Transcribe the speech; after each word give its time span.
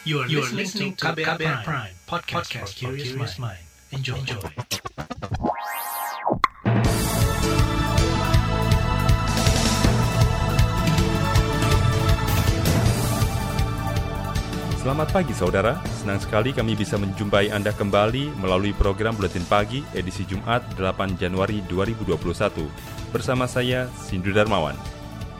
You 0.00 0.24
are, 0.24 0.28
you 0.32 0.40
are 0.40 0.48
listening 0.56 0.96
to 0.96 1.12
KBR, 1.12 1.36
Prime, 1.36 1.60
Prime 1.60 1.92
podcast, 2.08 2.48
podcast 2.48 2.72
for 2.72 2.96
curious 2.96 3.36
mind. 3.36 3.60
Enjoy. 3.92 4.16
Enjoy. 4.16 4.40
Selamat 14.80 15.12
pagi 15.12 15.36
saudara, 15.36 15.76
senang 16.00 16.16
sekali 16.16 16.56
kami 16.56 16.80
bisa 16.80 16.96
menjumpai 16.96 17.52
Anda 17.52 17.76
kembali 17.76 18.40
melalui 18.40 18.72
program 18.72 19.20
Buletin 19.20 19.44
Pagi 19.52 19.84
edisi 19.92 20.24
Jumat 20.24 20.64
8 20.80 21.20
Januari 21.20 21.60
2021 21.68 22.08
bersama 23.12 23.44
saya 23.44 23.84
Sindu 24.00 24.32
Darmawan. 24.32 24.80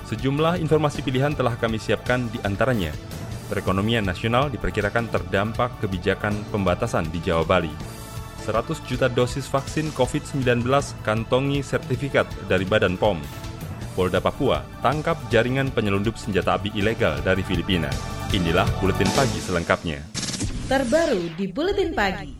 Sejumlah 0.05 0.61
informasi 0.61 1.01
pilihan 1.01 1.33
telah 1.33 1.57
kami 1.57 1.81
siapkan 1.81 2.29
di 2.29 2.37
antaranya. 2.45 2.93
Perekonomian 3.51 4.07
nasional 4.07 4.47
diperkirakan 4.47 5.11
terdampak 5.11 5.75
kebijakan 5.83 6.39
pembatasan 6.55 7.11
di 7.11 7.19
Jawa 7.19 7.43
Bali. 7.43 7.75
100 8.47 8.87
juta 8.87 9.11
dosis 9.11 9.51
vaksin 9.51 9.91
COVID-19 9.91 10.63
kantongi 11.03 11.59
sertifikat 11.59 12.31
dari 12.47 12.63
Badan 12.63 12.95
POM. 12.95 13.19
Polda 13.99 14.23
Papua 14.23 14.63
tangkap 14.79 15.19
jaringan 15.35 15.75
penyelundup 15.75 16.15
senjata 16.15 16.55
api 16.63 16.71
ilegal 16.79 17.19
dari 17.27 17.43
Filipina. 17.43 17.91
Inilah 18.31 18.71
Buletin 18.79 19.11
Pagi 19.19 19.43
selengkapnya. 19.43 19.99
Terbaru 20.71 21.35
di 21.35 21.51
Buletin 21.51 21.91
Pagi. 21.91 22.31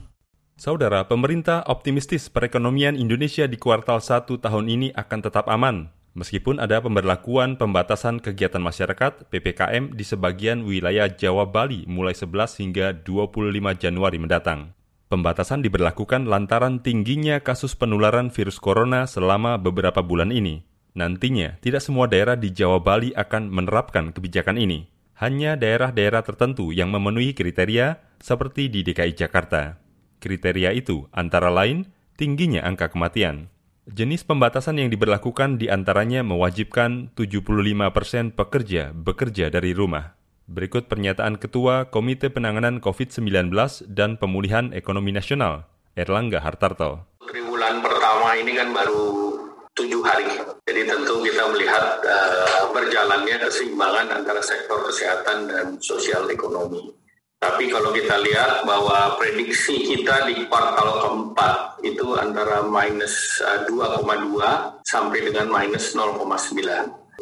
Saudara, 0.55 1.03
pemerintah 1.11 1.67
optimistis 1.67 2.31
perekonomian 2.31 2.95
Indonesia 2.95 3.51
di 3.51 3.59
kuartal 3.59 3.99
1 3.99 4.31
tahun 4.31 4.67
ini 4.71 4.89
akan 4.95 5.19
tetap 5.27 5.51
aman, 5.51 5.91
meskipun 6.15 6.59
ada 6.59 6.83
pemberlakuan 6.83 7.61
pembatasan 7.61 8.19
kegiatan 8.19 8.61
masyarakat 8.61 9.29
PPKM 9.31 9.95
di 9.95 10.05
sebagian 10.07 10.67
wilayah 10.67 11.11
Jawa 11.11 11.49
Bali 11.49 11.87
mulai 11.87 12.17
11 12.17 12.61
hingga 12.63 12.87
25 13.03 13.77
Januari 13.79 14.19
mendatang. 14.19 14.75
Pembatasan 15.11 15.63
diberlakukan 15.67 16.31
lantaran 16.31 16.83
tingginya 16.83 17.43
kasus 17.43 17.75
penularan 17.75 18.31
virus 18.31 18.63
corona 18.63 19.11
selama 19.11 19.59
beberapa 19.59 20.07
bulan 20.07 20.31
ini. 20.31 20.63
Nantinya, 20.95 21.59
tidak 21.63 21.83
semua 21.83 22.07
daerah 22.07 22.39
di 22.39 22.51
Jawa 22.55 22.83
Bali 22.83 23.11
akan 23.15 23.51
menerapkan 23.51 24.15
kebijakan 24.15 24.59
ini 24.59 24.91
hanya 25.21 25.53
daerah-daerah 25.53 26.25
tertentu 26.25 26.73
yang 26.73 26.89
memenuhi 26.89 27.37
kriteria 27.37 28.01
seperti 28.25 28.73
di 28.73 28.81
DKI 28.81 29.13
Jakarta. 29.13 29.77
Kriteria 30.17 30.73
itu 30.73 31.05
antara 31.13 31.53
lain 31.53 31.93
tingginya 32.17 32.65
angka 32.65 32.89
kematian. 32.89 33.53
Jenis 33.89 34.29
pembatasan 34.29 34.77
yang 34.77 34.93
diberlakukan 34.93 35.57
di 35.57 35.73
antaranya 35.73 36.21
mewajibkan 36.21 37.09
75% 37.17 37.89
persen 37.97 38.29
pekerja 38.29 38.93
bekerja 38.93 39.49
dari 39.49 39.73
rumah. 39.73 40.21
Berikut 40.45 40.85
pernyataan 40.85 41.41
Ketua 41.41 41.89
Komite 41.89 42.29
Penanganan 42.29 42.85
COVID-19 42.85 43.49
dan 43.89 44.21
Pemulihan 44.21 44.77
Ekonomi 44.77 45.17
Nasional, 45.17 45.65
Erlangga 45.97 46.45
Hartarto. 46.45 47.09
Triwulan 47.25 47.81
pertama 47.81 48.37
ini 48.37 48.53
kan 48.53 48.69
baru 48.69 49.33
tujuh 49.73 50.05
hari. 50.05 50.29
Jadi 50.69 50.85
tentu 50.85 51.25
kita 51.25 51.49
melihat 51.49 52.05
uh, 52.05 52.69
berjalannya 52.77 53.49
keseimbangan 53.49 54.13
antara 54.13 54.45
sektor 54.45 54.85
kesehatan 54.85 55.49
dan 55.49 55.67
sosial 55.81 56.29
ekonomi. 56.29 57.00
Tapi 57.41 57.73
kalau 57.73 57.89
kita 57.97 58.21
lihat 58.21 58.69
bahwa 58.69 59.17
prediksi 59.17 59.81
kita 59.81 60.29
di 60.29 60.45
kuartal 60.45 61.01
keempat 61.01 61.81
itu 61.81 62.13
antara 62.21 62.61
minus 62.69 63.41
uh, 63.41 63.65
eh, 63.65 63.97
2,2 63.97 64.85
sampai 64.85 65.25
dengan 65.25 65.49
minus 65.49 65.97
0,9. 65.97 66.21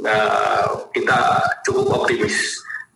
Nah, 0.03 0.27
kita 0.91 1.19
cukup 1.63 2.03
optimis 2.03 2.35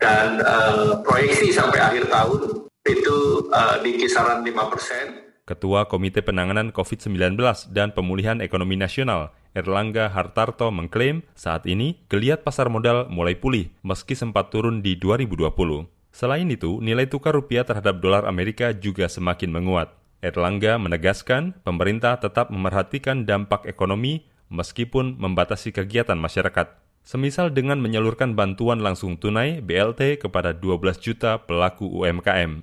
dan 0.03 0.43
uh, 0.43 0.99
proyeksi 1.07 1.55
sampai 1.55 1.79
akhir 1.79 2.11
tahun 2.11 2.67
itu 2.91 3.47
uh, 3.55 3.79
di 3.87 4.03
kisaran 4.03 4.43
5 4.43 4.73
persen. 4.75 5.23
Ketua 5.47 5.87
Komite 5.87 6.27
Penanganan 6.27 6.75
COVID-19 6.75 7.39
dan 7.71 7.95
Pemulihan 7.95 8.43
Ekonomi 8.43 8.75
Nasional, 8.75 9.31
Erlangga 9.55 10.11
Hartarto 10.11 10.75
mengklaim 10.75 11.23
saat 11.39 11.71
ini 11.71 12.03
geliat 12.11 12.43
pasar 12.43 12.67
modal 12.67 13.07
mulai 13.15 13.39
pulih 13.39 13.71
meski 13.87 14.19
sempat 14.19 14.51
turun 14.51 14.83
di 14.83 14.99
2020. 14.99 16.02
Selain 16.13 16.45
itu, 16.53 16.79
nilai 16.85 17.09
tukar 17.09 17.33
rupiah 17.33 17.65
terhadap 17.65 18.05
dolar 18.05 18.29
Amerika 18.29 18.77
juga 18.77 19.09
semakin 19.09 19.49
menguat. 19.49 19.97
Erlangga 20.21 20.79
menegaskan 20.79 21.57
pemerintah 21.65 22.21
tetap 22.21 22.53
memerhatikan 22.53 23.25
dampak 23.25 23.67
ekonomi 23.67 24.29
meskipun 24.53 25.19
membatasi 25.19 25.73
kegiatan 25.73 26.21
masyarakat. 26.21 26.79
Semisal 27.03 27.51
dengan 27.51 27.83
menyalurkan 27.83 28.39
bantuan 28.39 28.79
langsung 28.79 29.19
tunai 29.19 29.59
BLT 29.59 30.23
kepada 30.23 30.55
12 30.55 31.03
juta 31.03 31.43
pelaku 31.43 31.91
UMKM. 31.91 32.63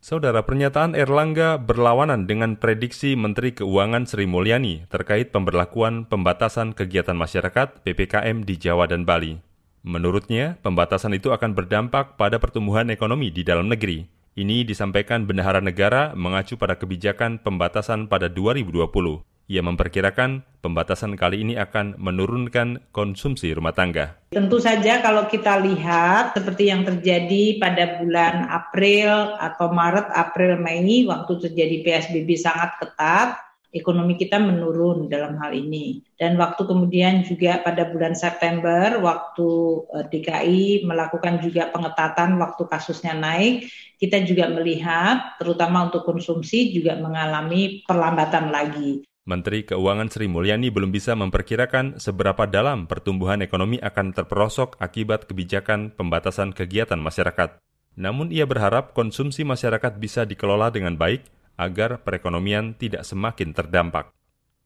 Saudara, 0.00 0.42
pernyataan 0.42 0.96
Erlangga 0.96 1.60
berlawanan 1.60 2.24
dengan 2.24 2.56
prediksi 2.56 3.14
Menteri 3.14 3.52
Keuangan 3.52 4.08
Sri 4.08 4.24
Mulyani 4.24 4.88
terkait 4.88 5.28
pemberlakuan 5.28 6.08
pembatasan 6.08 6.72
kegiatan 6.72 7.14
masyarakat 7.14 7.84
PPKM 7.84 8.48
di 8.48 8.56
Jawa 8.56 8.88
dan 8.88 9.04
Bali. 9.04 9.49
Menurutnya, 9.80 10.60
pembatasan 10.60 11.16
itu 11.16 11.32
akan 11.32 11.56
berdampak 11.56 12.20
pada 12.20 12.36
pertumbuhan 12.36 12.92
ekonomi 12.92 13.32
di 13.32 13.40
dalam 13.40 13.72
negeri. 13.72 14.04
Ini 14.36 14.62
disampaikan 14.62 15.24
Bendahara 15.24 15.64
Negara 15.64 16.12
mengacu 16.12 16.60
pada 16.60 16.76
kebijakan 16.76 17.40
pembatasan 17.40 18.06
pada 18.06 18.28
2020. 18.28 19.24
Ia 19.50 19.66
memperkirakan 19.66 20.46
pembatasan 20.62 21.18
kali 21.18 21.42
ini 21.42 21.58
akan 21.58 21.98
menurunkan 21.98 22.94
konsumsi 22.94 23.50
rumah 23.50 23.74
tangga. 23.74 24.14
Tentu 24.30 24.62
saja 24.62 25.02
kalau 25.02 25.26
kita 25.26 25.58
lihat 25.58 26.38
seperti 26.38 26.70
yang 26.70 26.86
terjadi 26.86 27.58
pada 27.58 27.98
bulan 27.98 28.46
April 28.46 29.34
atau 29.42 29.74
Maret, 29.74 30.06
April, 30.14 30.54
Mei, 30.62 31.02
waktu 31.02 31.50
terjadi 31.50 31.82
PSBB 31.82 32.38
sangat 32.38 32.78
ketat, 32.78 33.49
ekonomi 33.70 34.18
kita 34.18 34.42
menurun 34.42 35.06
dalam 35.06 35.38
hal 35.38 35.54
ini. 35.54 36.02
Dan 36.18 36.36
waktu 36.36 36.66
kemudian 36.66 37.22
juga 37.22 37.62
pada 37.62 37.86
bulan 37.88 38.18
September, 38.18 38.98
waktu 38.98 39.48
eh, 39.96 40.04
DKI 40.10 40.62
melakukan 40.86 41.38
juga 41.42 41.70
pengetatan 41.70 42.36
waktu 42.38 42.62
kasusnya 42.66 43.14
naik, 43.14 43.70
kita 43.96 44.22
juga 44.26 44.50
melihat 44.50 45.38
terutama 45.38 45.86
untuk 45.88 46.02
konsumsi 46.02 46.74
juga 46.74 46.98
mengalami 46.98 47.82
perlambatan 47.86 48.50
lagi. 48.50 49.06
Menteri 49.28 49.62
Keuangan 49.62 50.10
Sri 50.10 50.26
Mulyani 50.26 50.74
belum 50.74 50.90
bisa 50.90 51.14
memperkirakan 51.14 52.02
seberapa 52.02 52.50
dalam 52.50 52.90
pertumbuhan 52.90 53.44
ekonomi 53.44 53.78
akan 53.78 54.10
terperosok 54.10 54.80
akibat 54.82 55.30
kebijakan 55.30 55.94
pembatasan 55.94 56.50
kegiatan 56.50 56.98
masyarakat. 56.98 57.62
Namun 58.00 58.32
ia 58.32 58.48
berharap 58.48 58.96
konsumsi 58.96 59.44
masyarakat 59.44 60.00
bisa 60.00 60.24
dikelola 60.24 60.72
dengan 60.72 60.96
baik 60.96 61.28
agar 61.60 62.00
perekonomian 62.00 62.72
tidak 62.72 63.04
semakin 63.04 63.52
terdampak. 63.52 64.08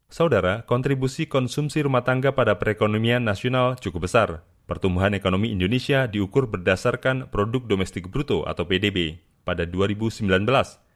Saudara, 0.07 0.63
kontribusi 0.63 1.27
konsumsi 1.27 1.83
rumah 1.83 2.07
tangga 2.07 2.31
pada 2.31 2.55
perekonomian 2.55 3.27
nasional 3.27 3.75
cukup 3.75 4.07
besar. 4.07 4.47
Pertumbuhan 4.71 5.11
ekonomi 5.19 5.51
Indonesia 5.51 6.07
diukur 6.07 6.47
berdasarkan 6.47 7.35
produk 7.35 7.67
domestik 7.67 8.07
bruto 8.07 8.47
atau 8.47 8.63
PDB. 8.63 9.19
Pada 9.43 9.67
2019, 9.67 10.23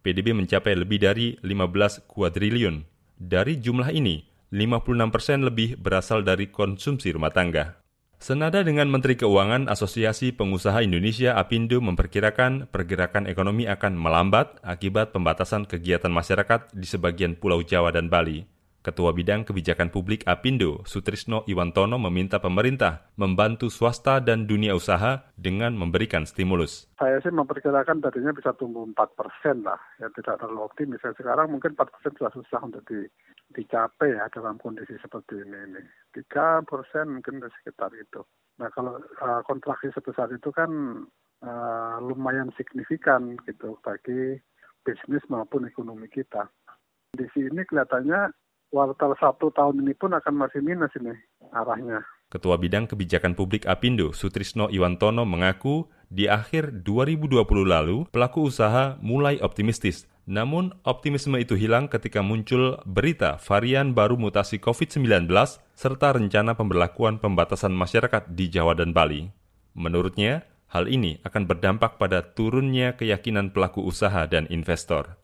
PDB 0.07 0.33
mencapai 0.39 0.79
lebih 0.79 1.03
dari 1.03 1.35
15 1.43 2.07
kuadriliun 2.07 2.87
dari 3.19 3.59
jumlah 3.59 3.91
ini, 3.91 4.23
56 4.55 5.11
persen 5.11 5.43
lebih 5.43 5.75
berasal 5.77 6.23
dari 6.23 6.49
konsumsi 6.55 7.11
rumah 7.11 7.35
tangga. 7.35 7.88
Senada 8.19 8.67
dengan 8.67 8.91
Menteri 8.91 9.15
Keuangan 9.15 9.71
Asosiasi 9.71 10.35
Pengusaha 10.35 10.83
Indonesia 10.83 11.39
Apindo 11.39 11.79
memperkirakan 11.79 12.67
pergerakan 12.67 13.31
ekonomi 13.31 13.71
akan 13.71 13.95
melambat 13.95 14.59
akibat 14.67 15.15
pembatasan 15.15 15.71
kegiatan 15.71 16.11
masyarakat 16.11 16.75
di 16.75 16.83
sebagian 16.83 17.39
Pulau 17.39 17.63
Jawa 17.63 17.95
dan 17.95 18.11
Bali. 18.11 18.58
Ketua 18.79 19.11
Bidang 19.11 19.43
Kebijakan 19.43 19.91
Publik 19.91 20.23
Apindo, 20.31 20.87
Sutrisno 20.87 21.43
Iwantono 21.51 21.99
meminta 21.99 22.39
pemerintah 22.39 23.11
membantu 23.19 23.67
swasta 23.75 24.23
dan 24.23 24.47
dunia 24.47 24.79
usaha 24.79 25.27
dengan 25.35 25.75
memberikan 25.75 26.23
stimulus. 26.23 26.87
Saya 26.95 27.19
sih 27.19 27.35
memperkirakan 27.35 27.99
tadinya 27.99 28.31
bisa 28.31 28.55
tumbuh 28.55 28.87
4 28.87 29.19
persen 29.19 29.67
lah, 29.67 29.83
ya 29.99 30.07
tidak 30.15 30.39
terlalu 30.39 30.63
optimis. 30.63 31.03
Ya, 31.03 31.11
sekarang 31.11 31.51
mungkin 31.51 31.75
4 31.75 31.91
persen 31.91 32.13
sudah 32.15 32.31
susah 32.31 32.61
untuk 32.63 32.87
di, 32.87 33.03
dicapai 33.59 34.15
ya 34.15 34.31
dalam 34.31 34.63
kondisi 34.63 34.95
seperti 35.03 35.43
ini. 35.43 35.59
ini. 35.75 35.83
3 36.15 36.63
persen 36.63 37.19
mungkin 37.19 37.43
sekitar 37.43 37.91
itu. 37.99 38.23
Nah 38.63 38.71
kalau 38.71 39.03
uh, 39.19 39.43
kontraksi 39.43 39.91
sebesar 39.91 40.31
itu 40.31 40.55
kan 40.55 40.71
uh, 41.43 41.97
lumayan 41.99 42.55
signifikan 42.55 43.35
gitu 43.43 43.75
bagi 43.83 44.39
bisnis 44.87 45.27
maupun 45.27 45.67
ekonomi 45.67 46.07
kita. 46.07 46.47
Di 47.15 47.27
sini 47.35 47.67
kelihatannya 47.67 48.31
kuartal 48.69 49.17
satu 49.17 49.53
tahun 49.53 49.85
ini 49.85 49.97
pun 49.97 50.13
akan 50.13 50.35
masih 50.37 50.61
minus 50.61 50.93
ini 50.97 51.13
arahnya. 51.53 52.05
Ketua 52.29 52.61
Bidang 52.61 52.85
Kebijakan 52.85 53.33
Publik 53.33 53.65
Apindo, 53.65 54.13
Sutrisno 54.13 54.69
Iwantono 54.69 55.25
mengaku 55.25 55.89
di 56.13 56.29
akhir 56.29 56.85
2020 56.85 57.41
lalu 57.65 58.05
pelaku 58.13 58.53
usaha 58.53 59.01
mulai 59.01 59.41
optimistis. 59.41 60.05
Namun 60.29 60.77
optimisme 60.85 61.41
itu 61.41 61.57
hilang 61.57 61.89
ketika 61.89 62.21
muncul 62.21 62.85
berita 62.85 63.41
varian 63.41 63.97
baru 63.97 64.21
mutasi 64.21 64.61
COVID-19 64.61 65.25
serta 65.73 66.09
rencana 66.13 66.53
pemberlakuan 66.53 67.17
pembatasan 67.17 67.73
masyarakat 67.73 68.37
di 68.37 68.53
Jawa 68.53 68.77
dan 68.77 68.93
Bali. 68.93 69.33
Menurutnya, 69.73 70.45
Hal 70.69 70.85
ini 70.85 71.17
akan 71.25 71.49
berdampak 71.49 71.97
pada 71.97 72.21
turunnya 72.21 72.93
keyakinan 72.93 73.57
pelaku 73.57 73.81
usaha 73.81 74.29
dan 74.29 74.45
investor. 74.53 75.17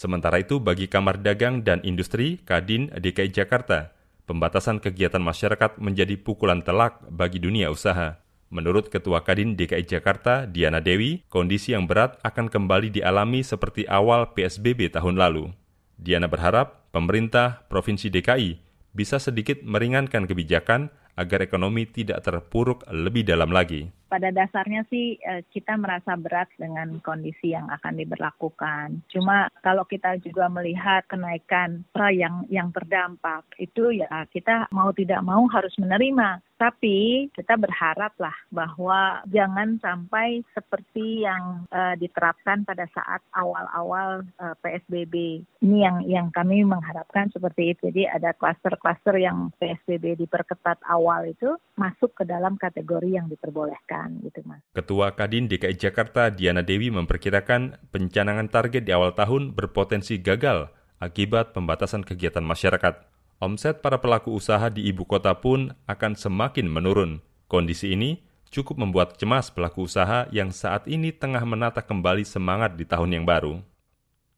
Sementara 0.00 0.40
itu, 0.40 0.56
bagi 0.56 0.88
Kamar 0.88 1.20
Dagang 1.20 1.60
dan 1.60 1.84
Industri 1.84 2.40
Kadin 2.48 2.88
DKI 2.88 3.36
Jakarta, 3.36 3.92
pembatasan 4.24 4.80
kegiatan 4.80 5.20
masyarakat 5.20 5.76
menjadi 5.76 6.16
pukulan 6.16 6.64
telak 6.64 7.04
bagi 7.12 7.36
dunia 7.36 7.68
usaha. 7.68 8.16
Menurut 8.48 8.88
Ketua 8.88 9.20
Kadin 9.28 9.60
DKI 9.60 9.84
Jakarta, 9.84 10.48
Diana 10.48 10.80
Dewi, 10.80 11.20
kondisi 11.28 11.76
yang 11.76 11.84
berat 11.84 12.16
akan 12.24 12.48
kembali 12.48 12.96
dialami 12.96 13.44
seperti 13.44 13.84
awal 13.92 14.32
PSBB 14.32 14.88
tahun 14.88 15.20
lalu. 15.20 15.52
Diana 16.00 16.32
berharap 16.32 16.88
pemerintah 16.96 17.68
Provinsi 17.68 18.08
DKI 18.08 18.56
bisa 18.96 19.20
sedikit 19.20 19.60
meringankan 19.60 20.24
kebijakan 20.24 20.88
agar 21.20 21.44
ekonomi 21.44 21.84
tidak 21.84 22.24
terpuruk 22.24 22.88
lebih 22.88 23.28
dalam 23.28 23.52
lagi 23.52 23.92
pada 24.10 24.34
dasarnya 24.34 24.82
sih 24.90 25.14
eh, 25.22 25.46
kita 25.54 25.78
merasa 25.78 26.18
berat 26.18 26.50
dengan 26.58 26.98
kondisi 26.98 27.54
yang 27.54 27.70
akan 27.70 27.94
diberlakukan. 27.94 29.06
Cuma 29.06 29.46
kalau 29.62 29.86
kita 29.86 30.18
juga 30.18 30.50
melihat 30.50 31.06
kenaikan 31.06 31.86
yang 32.10 32.42
yang 32.50 32.74
terdampak 32.74 33.46
itu 33.62 33.94
ya 33.94 34.26
kita 34.26 34.66
mau 34.74 34.90
tidak 34.90 35.22
mau 35.22 35.46
harus 35.46 35.72
menerima. 35.78 36.42
Tapi 36.60 37.32
kita 37.32 37.56
berharaplah 37.56 38.36
bahwa 38.52 39.24
jangan 39.32 39.80
sampai 39.80 40.44
seperti 40.52 41.24
yang 41.24 41.64
uh, 41.72 41.96
diterapkan 41.96 42.68
pada 42.68 42.84
saat 42.92 43.24
awal-awal 43.32 44.28
uh, 44.36 44.52
PSBB. 44.60 45.40
Ini 45.64 45.78
yang 45.80 45.96
yang 46.04 46.28
kami 46.28 46.60
mengharapkan 46.68 47.32
seperti 47.32 47.72
itu. 47.72 47.88
Jadi 47.88 48.04
ada 48.12 48.36
klaster-klaster 48.36 49.16
yang 49.16 49.48
PSBB 49.56 50.20
diperketat 50.20 50.84
awal 50.84 51.32
itu 51.32 51.56
masuk 51.80 52.12
ke 52.12 52.28
dalam 52.28 52.60
kategori 52.60 53.08
yang 53.08 53.32
diperbolehkan 53.32 53.99
gitu 54.24 54.40
Mas. 54.48 54.64
Ketua 54.72 55.12
Kadin 55.12 55.50
DKI 55.50 55.76
Jakarta 55.76 56.32
Diana 56.32 56.64
Dewi 56.64 56.88
memperkirakan 56.88 57.90
pencanangan 57.92 58.48
target 58.48 58.88
di 58.88 58.92
awal 58.96 59.12
tahun 59.12 59.52
berpotensi 59.52 60.22
gagal 60.22 60.72
akibat 61.00 61.52
pembatasan 61.52 62.04
kegiatan 62.04 62.44
masyarakat 62.44 63.10
omset 63.40 63.80
para 63.80 63.98
pelaku 63.98 64.36
usaha 64.36 64.68
di 64.68 64.86
ibu 64.86 65.08
kota 65.08 65.32
pun 65.40 65.72
akan 65.88 66.12
semakin 66.14 66.68
menurun. 66.68 67.24
Kondisi 67.50 67.96
ini 67.96 68.20
cukup 68.52 68.78
membuat 68.78 69.16
cemas 69.16 69.50
pelaku 69.50 69.88
usaha 69.88 70.28
yang 70.30 70.54
saat 70.54 70.86
ini 70.86 71.10
tengah 71.10 71.42
menata 71.42 71.82
kembali 71.82 72.22
semangat 72.22 72.76
di 72.76 72.84
tahun 72.86 73.16
yang 73.16 73.24
baru. 73.26 73.58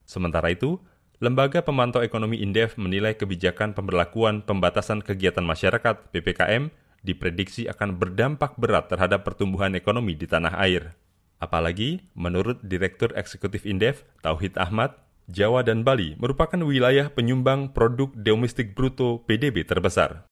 Sementara 0.06 0.49
itu, 0.55 0.81
Lembaga 1.23 1.62
Pemantau 1.62 2.03
Ekonomi 2.03 2.43
Indef 2.43 2.75
menilai 2.75 3.14
kebijakan 3.14 3.79
pemberlakuan 3.79 4.43
pembatasan 4.43 5.06
kegiatan 5.06 5.47
masyarakat 5.47 6.11
PPKM 6.11 6.75
diprediksi 7.02 7.66
akan 7.66 7.99
berdampak 7.99 8.56
berat 8.56 8.88
terhadap 8.88 9.26
pertumbuhan 9.26 9.75
ekonomi 9.75 10.14
di 10.14 10.26
tanah 10.26 10.56
air. 10.58 10.94
Apalagi, 11.43 12.06
menurut 12.14 12.62
Direktur 12.62 13.10
Eksekutif 13.19 13.66
Indef, 13.66 14.06
Tauhid 14.22 14.54
Ahmad, 14.54 14.94
Jawa 15.31 15.62
dan 15.62 15.87
Bali 15.87 16.19
merupakan 16.19 16.58
wilayah 16.62 17.10
penyumbang 17.10 17.70
produk 17.70 18.10
domestik 18.14 18.75
bruto 18.75 19.22
PDB 19.26 19.62
terbesar. 19.66 20.26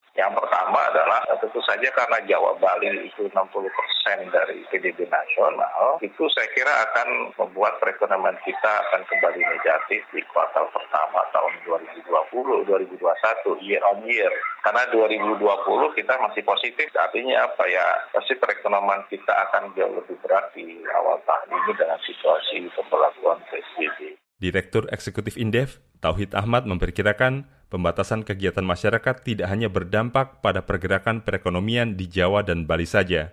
Adalah 0.90 1.22
tentu 1.38 1.62
saja 1.62 1.87
karena 1.94 2.19
Jawa 2.26 2.58
Bali 2.58 3.06
itu 3.06 3.31
60 3.31 3.46
persen 3.54 4.19
dari 4.34 4.58
PDB 4.75 5.06
nasional, 5.06 6.02
itu 6.02 6.26
saya 6.34 6.50
kira 6.50 6.70
akan 6.90 7.31
membuat 7.38 7.78
perekonomian 7.78 8.34
kita 8.42 8.72
akan 8.90 9.06
kembali 9.06 9.38
negatif 9.38 10.02
di 10.10 10.19
kuartal 10.34 10.66
pertama 10.75 11.22
tahun 11.31 11.54
2020-2021 12.34 13.62
year 13.62 13.78
on 13.87 14.02
year. 14.02 14.34
Karena 14.66 14.82
2020 14.90 15.38
kita 15.94 16.14
masih 16.26 16.42
positif, 16.42 16.90
artinya 16.98 17.46
apa 17.46 17.64
ya, 17.70 17.86
pasti 18.10 18.34
perekonomian 18.34 19.06
kita 19.06 19.31
akan 19.31 19.70
jauh 19.78 19.94
lebih 19.94 20.19
berat 20.26 20.50
di 20.58 20.82
awal 20.90 21.22
tahun 21.22 21.54
ini 21.54 21.72
dengan 21.78 22.02
situasi 22.02 22.66
pemberlakuan 22.75 23.38
PSBB. 23.46 24.19
Direktur 24.43 24.90
Eksekutif 24.90 25.38
Indef, 25.38 25.78
Tauhid 26.02 26.34
Ahmad 26.34 26.66
memperkirakan 26.66 27.59
pembatasan 27.70 28.26
kegiatan 28.26 28.67
masyarakat 28.67 29.22
tidak 29.22 29.46
hanya 29.49 29.70
berdampak 29.70 30.43
pada 30.43 30.67
pergerakan 30.67 31.22
perekonomian 31.22 31.94
di 31.94 32.11
Jawa 32.11 32.43
dan 32.43 32.67
Bali 32.67 32.84
saja. 32.84 33.32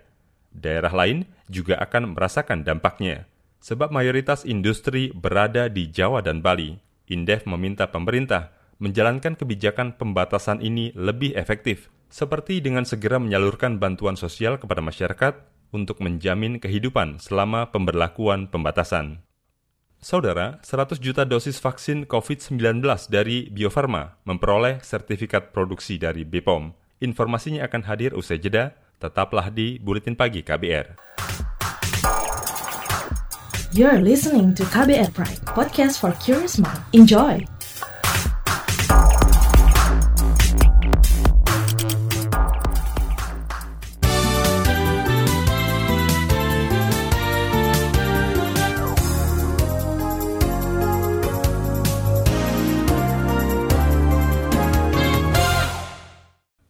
Daerah 0.54 0.94
lain 0.94 1.28
juga 1.50 1.76
akan 1.82 2.16
merasakan 2.16 2.64
dampaknya, 2.64 3.28
sebab 3.60 3.92
mayoritas 3.92 4.48
industri 4.48 5.12
berada 5.12 5.68
di 5.68 5.90
Jawa 5.90 6.24
dan 6.24 6.40
Bali. 6.40 6.78
Indef 7.10 7.44
meminta 7.44 7.90
pemerintah 7.90 8.54
menjalankan 8.78 9.34
kebijakan 9.34 9.98
pembatasan 9.98 10.62
ini 10.62 10.94
lebih 10.94 11.34
efektif, 11.34 11.90
seperti 12.08 12.62
dengan 12.62 12.86
segera 12.86 13.18
menyalurkan 13.20 13.76
bantuan 13.76 14.14
sosial 14.14 14.56
kepada 14.56 14.80
masyarakat 14.80 15.34
untuk 15.74 16.00
menjamin 16.00 16.56
kehidupan 16.56 17.20
selama 17.20 17.68
pemberlakuan 17.68 18.48
pembatasan. 18.48 19.27
Saudara, 19.98 20.62
100 20.62 21.02
juta 21.02 21.26
dosis 21.26 21.58
vaksin 21.58 22.06
COVID-19 22.06 22.86
dari 23.10 23.50
Bio 23.50 23.66
Farma 23.66 24.14
memperoleh 24.22 24.78
sertifikat 24.78 25.50
produksi 25.50 25.98
dari 25.98 26.22
BPOM. 26.22 26.70
Informasinya 27.02 27.66
akan 27.66 27.82
hadir 27.82 28.14
usai 28.14 28.38
jeda, 28.38 28.78
tetaplah 29.02 29.50
di 29.50 29.82
Buletin 29.82 30.14
Pagi 30.14 30.46
KBR. 30.46 30.94
You're 33.74 33.98
listening 33.98 34.54
to 34.54 34.62
KBR 34.70 35.10
Pride, 35.10 35.42
podcast 35.50 35.98
for 35.98 36.14
curious 36.22 36.62
mind. 36.62 36.78
Enjoy! 36.94 37.57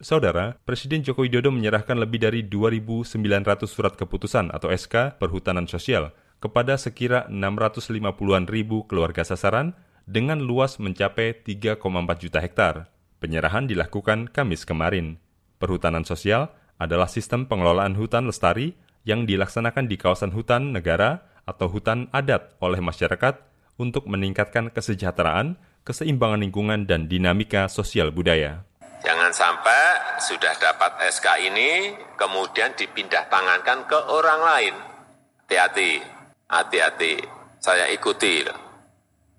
Saudara, 0.09 0.57
Presiden 0.65 1.05
Joko 1.05 1.21
Widodo 1.21 1.53
menyerahkan 1.53 1.93
lebih 1.93 2.17
dari 2.17 2.41
2.900 2.41 3.69
surat 3.69 3.93
keputusan 3.93 4.49
atau 4.57 4.73
SK 4.73 5.21
perhutanan 5.21 5.69
sosial 5.69 6.17
kepada 6.41 6.81
sekira 6.81 7.29
650-an 7.29 8.49
ribu 8.49 8.89
keluarga 8.89 9.21
sasaran 9.21 9.77
dengan 10.09 10.41
luas 10.41 10.81
mencapai 10.81 11.45
3,4 11.45 11.85
juta 12.25 12.41
hektar. 12.41 12.89
Penyerahan 13.21 13.69
dilakukan 13.69 14.33
Kamis 14.33 14.65
kemarin. 14.65 15.21
Perhutanan 15.61 16.09
sosial 16.09 16.57
adalah 16.81 17.13
sistem 17.13 17.45
pengelolaan 17.45 17.93
hutan 17.93 18.25
lestari 18.25 18.81
yang 19.05 19.29
dilaksanakan 19.29 19.93
di 19.93 20.01
kawasan 20.01 20.33
hutan 20.33 20.73
negara 20.73 21.21
atau 21.45 21.69
hutan 21.69 22.09
adat 22.17 22.57
oleh 22.65 22.81
masyarakat 22.81 23.45
untuk 23.77 24.09
meningkatkan 24.09 24.73
kesejahteraan, 24.73 25.61
keseimbangan 25.85 26.41
lingkungan, 26.41 26.89
dan 26.89 27.13
dinamika 27.13 27.69
sosial 27.69 28.09
budaya. 28.09 28.65
Jangan 28.99 29.31
sampai 29.31 29.88
sudah 30.19 30.55
dapat 30.59 30.99
SK 31.09 31.27
ini 31.47 31.95
kemudian 32.19 32.75
dipindah 32.75 33.31
tangankan 33.31 33.87
ke 33.87 33.99
orang 34.11 34.41
lain. 34.43 34.75
Hati-hati, 35.47 36.03
hati-hati. 36.51 37.15
Saya 37.59 37.91
ikuti. 37.91 38.45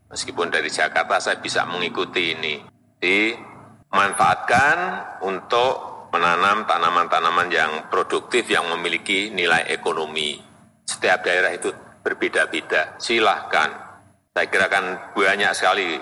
Meskipun 0.09 0.49
dari 0.49 0.67
Jakarta 0.71 1.19
saya 1.21 1.37
bisa 1.39 1.63
mengikuti 1.69 2.33
ini. 2.33 2.59
Dimanfaatkan 2.99 4.77
untuk 5.23 6.09
menanam 6.11 6.65
tanaman-tanaman 6.65 7.47
yang 7.53 7.87
produktif 7.87 8.49
yang 8.49 8.65
memiliki 8.73 9.29
nilai 9.29 9.69
ekonomi. 9.69 10.41
Setiap 10.83 11.23
daerah 11.23 11.53
itu 11.53 11.71
berbeda-beda. 12.01 12.97
Silahkan. 12.97 13.69
Saya 14.33 14.47
kira 14.49 14.67
kan 14.67 15.13
banyak 15.13 15.53
sekali 15.53 16.01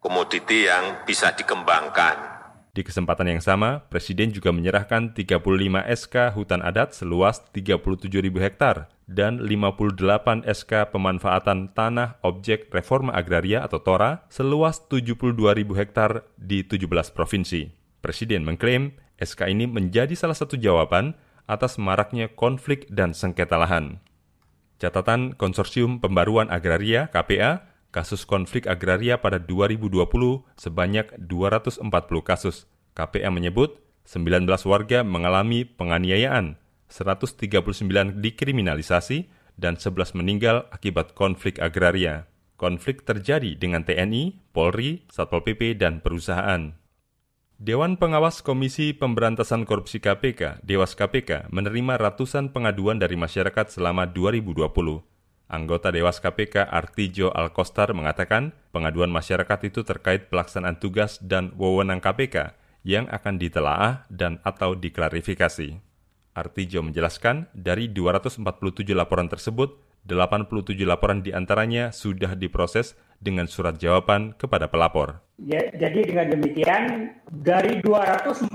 komoditi 0.00 0.66
yang 0.66 1.04
bisa 1.04 1.30
dikembangkan 1.36 2.31
di 2.72 2.80
kesempatan 2.80 3.28
yang 3.28 3.44
sama, 3.44 3.84
Presiden 3.92 4.32
juga 4.32 4.48
menyerahkan 4.48 5.12
35 5.12 5.44
SK 5.92 6.32
hutan 6.32 6.64
adat 6.64 6.96
seluas 6.96 7.44
37.000 7.52 8.08
hektar 8.40 8.88
dan 9.04 9.44
58 9.44 10.48
SK 10.48 10.88
pemanfaatan 10.88 11.76
tanah 11.76 12.16
objek 12.24 12.72
reforma 12.72 13.12
agraria 13.12 13.60
atau 13.60 13.76
TORA 13.76 14.24
seluas 14.32 14.80
72.000 14.88 15.36
hektar 15.76 16.24
di 16.40 16.64
17 16.64 16.88
provinsi. 17.12 17.68
Presiden 18.00 18.48
mengklaim 18.48 18.96
SK 19.20 19.52
ini 19.52 19.68
menjadi 19.68 20.16
salah 20.16 20.34
satu 20.34 20.56
jawaban 20.56 21.12
atas 21.44 21.76
maraknya 21.76 22.32
konflik 22.32 22.88
dan 22.88 23.12
sengketa 23.12 23.60
lahan. 23.60 24.00
Catatan 24.80 25.36
Konsorsium 25.36 26.00
Pembaruan 26.00 26.48
Agraria 26.48 27.12
KPA 27.12 27.71
kasus 27.92 28.24
konflik 28.24 28.64
agraria 28.64 29.20
pada 29.20 29.36
2020 29.38 30.00
sebanyak 30.56 31.12
240 31.20 31.84
kasus. 32.24 32.64
KPA 32.96 33.28
menyebut 33.28 33.78
19 34.08 34.48
warga 34.66 35.04
mengalami 35.06 35.62
penganiayaan, 35.68 36.58
139 36.90 38.18
dikriminalisasi, 38.18 39.30
dan 39.60 39.76
11 39.78 40.16
meninggal 40.18 40.66
akibat 40.72 41.12
konflik 41.12 41.60
agraria. 41.60 42.26
Konflik 42.56 43.04
terjadi 43.04 43.54
dengan 43.54 43.84
TNI, 43.84 44.40
Polri, 44.50 45.04
Satpol 45.12 45.44
PP, 45.44 45.76
dan 45.78 46.00
perusahaan. 46.00 46.74
Dewan 47.62 47.94
Pengawas 47.94 48.42
Komisi 48.42 48.90
Pemberantasan 48.90 49.62
Korupsi 49.62 50.02
KPK, 50.02 50.66
Dewas 50.66 50.98
KPK, 50.98 51.46
menerima 51.54 51.94
ratusan 51.94 52.50
pengaduan 52.50 52.98
dari 52.98 53.14
masyarakat 53.14 53.70
selama 53.70 54.10
2020. 54.10 55.11
Anggota 55.52 55.92
Dewas 55.92 56.16
KPK 56.16 56.64
Artijo 56.64 57.28
Alkostar 57.28 57.92
mengatakan 57.92 58.56
pengaduan 58.72 59.12
masyarakat 59.12 59.68
itu 59.68 59.84
terkait 59.84 60.32
pelaksanaan 60.32 60.80
tugas 60.80 61.20
dan 61.20 61.52
wewenang 61.60 62.00
KPK 62.00 62.56
yang 62.88 63.04
akan 63.12 63.36
ditelaah 63.36 64.08
dan 64.08 64.40
atau 64.48 64.72
diklarifikasi. 64.72 65.76
Artijo 66.32 66.80
menjelaskan 66.80 67.52
dari 67.52 67.92
247 67.92 68.40
laporan 68.96 69.28
tersebut, 69.28 69.76
87 70.02 70.74
laporan 70.82 71.22
di 71.22 71.30
antaranya 71.30 71.94
sudah 71.94 72.34
diproses 72.34 72.98
dengan 73.22 73.46
surat 73.46 73.78
jawaban 73.78 74.34
kepada 74.34 74.66
pelapor. 74.66 75.22
Ya, 75.38 75.70
jadi 75.70 76.10
dengan 76.10 76.26
demikian 76.34 77.14
dari 77.30 77.78
247 77.78 78.50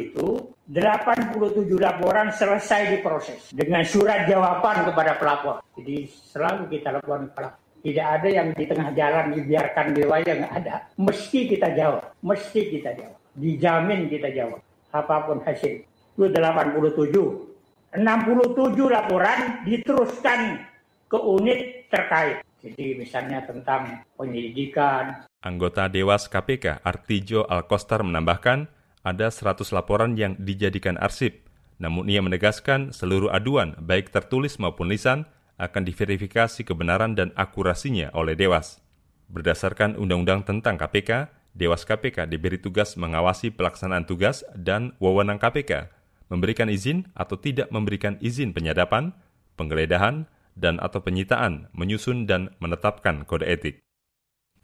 itu 0.00 0.28
87 0.72 1.36
laporan 1.76 2.32
selesai 2.32 2.96
diproses 2.96 3.52
dengan 3.52 3.84
surat 3.84 4.24
jawaban 4.24 4.88
kepada 4.88 5.20
pelapor. 5.20 5.60
Jadi 5.76 6.08
selalu 6.08 6.72
kita 6.72 6.96
lakukan 6.96 7.28
pelapor. 7.36 7.60
Tidak 7.82 8.06
ada 8.06 8.28
yang 8.30 8.54
di 8.54 8.64
tengah 8.64 8.94
jalan 8.94 9.34
dibiarkan 9.34 9.86
dewa 9.90 10.22
yang 10.22 10.46
ada. 10.46 10.86
Mesti 10.94 11.50
kita 11.50 11.74
jawab. 11.74 12.14
Mesti 12.22 12.70
kita 12.70 12.94
jawab. 12.94 13.18
Dijamin 13.34 14.06
kita 14.06 14.30
jawab. 14.30 14.62
Apa 14.94 15.26
pun 15.26 15.42
hasil. 15.42 15.82
Itu 16.14 16.30
87. 16.30 17.51
67 17.92 18.56
laporan 18.88 19.60
diteruskan 19.68 20.64
ke 21.12 21.18
unit 21.20 21.92
terkait. 21.92 22.40
Jadi 22.64 22.96
misalnya 22.96 23.44
tentang 23.44 24.00
penyelidikan. 24.16 25.28
Anggota 25.44 25.92
Dewas 25.92 26.24
KPK 26.30 26.80
Artijo 26.80 27.44
Alkostar 27.44 28.00
menambahkan 28.00 28.64
ada 29.04 29.28
100 29.28 29.76
laporan 29.76 30.16
yang 30.16 30.40
dijadikan 30.40 30.96
arsip. 30.96 31.44
Namun 31.76 32.08
ia 32.08 32.24
menegaskan 32.24 32.96
seluruh 32.96 33.28
aduan 33.28 33.76
baik 33.76 34.08
tertulis 34.08 34.56
maupun 34.56 34.88
lisan 34.88 35.28
akan 35.60 35.82
diverifikasi 35.84 36.64
kebenaran 36.64 37.12
dan 37.12 37.28
akurasinya 37.36 38.08
oleh 38.16 38.32
Dewas. 38.32 38.80
Berdasarkan 39.28 40.00
Undang-Undang 40.00 40.48
tentang 40.48 40.80
KPK, 40.80 41.28
Dewas 41.52 41.84
KPK 41.84 42.24
diberi 42.24 42.56
tugas 42.56 42.96
mengawasi 42.96 43.52
pelaksanaan 43.52 44.08
tugas 44.08 44.46
dan 44.56 44.96
wewenang 44.96 45.36
KPK, 45.36 45.92
memberikan 46.32 46.72
izin 46.72 47.12
atau 47.12 47.36
tidak 47.36 47.68
memberikan 47.68 48.16
izin 48.24 48.56
penyadapan, 48.56 49.12
penggeledahan, 49.60 50.24
dan 50.56 50.80
atau 50.80 51.04
penyitaan, 51.04 51.68
menyusun 51.76 52.24
dan 52.24 52.56
menetapkan 52.56 53.28
kode 53.28 53.44
etik. 53.44 53.84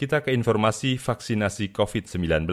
Kita 0.00 0.24
ke 0.24 0.32
informasi 0.32 0.96
vaksinasi 0.96 1.76
COVID-19. 1.76 2.48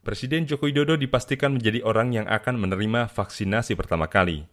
Presiden 0.00 0.48
Joko 0.48 0.64
Widodo 0.64 0.96
dipastikan 0.96 1.60
menjadi 1.60 1.84
orang 1.84 2.16
yang 2.16 2.24
akan 2.24 2.56
menerima 2.56 3.12
vaksinasi 3.12 3.76
pertama 3.76 4.08
kali. 4.08 4.48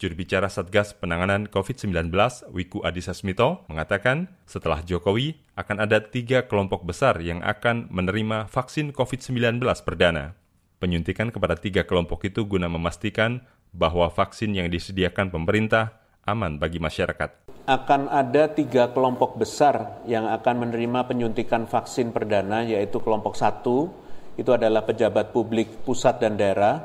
Juru 0.00 0.16
bicara 0.16 0.48
Satgas 0.48 0.96
Penanganan 0.96 1.44
COVID-19, 1.44 2.08
Wiku 2.56 2.80
Adhisa 2.80 3.12
Smito, 3.12 3.68
mengatakan 3.68 4.32
setelah 4.48 4.80
Jokowi 4.80 5.36
akan 5.60 5.76
ada 5.84 6.00
tiga 6.00 6.48
kelompok 6.48 6.88
besar 6.88 7.20
yang 7.20 7.44
akan 7.44 7.92
menerima 7.92 8.48
vaksin 8.48 8.96
COVID-19 8.96 9.60
perdana. 9.84 10.39
Penyuntikan 10.80 11.28
kepada 11.28 11.60
tiga 11.60 11.84
kelompok 11.84 12.24
itu 12.24 12.48
guna 12.48 12.64
memastikan 12.64 13.44
bahwa 13.70 14.08
vaksin 14.08 14.56
yang 14.56 14.72
disediakan 14.72 15.28
pemerintah 15.28 16.00
aman 16.24 16.56
bagi 16.56 16.80
masyarakat 16.80 17.50
akan 17.70 18.10
ada 18.10 18.50
tiga 18.50 18.90
kelompok 18.90 19.38
besar 19.38 20.02
yang 20.02 20.26
akan 20.26 20.66
menerima 20.66 21.06
penyuntikan 21.06 21.70
vaksin 21.70 22.10
perdana, 22.10 22.66
yaitu 22.66 22.98
kelompok 22.98 23.38
satu, 23.38 23.86
itu 24.34 24.50
adalah 24.50 24.82
pejabat 24.82 25.30
publik 25.30 25.86
pusat 25.86 26.18
dan 26.18 26.34
daerah. 26.34 26.82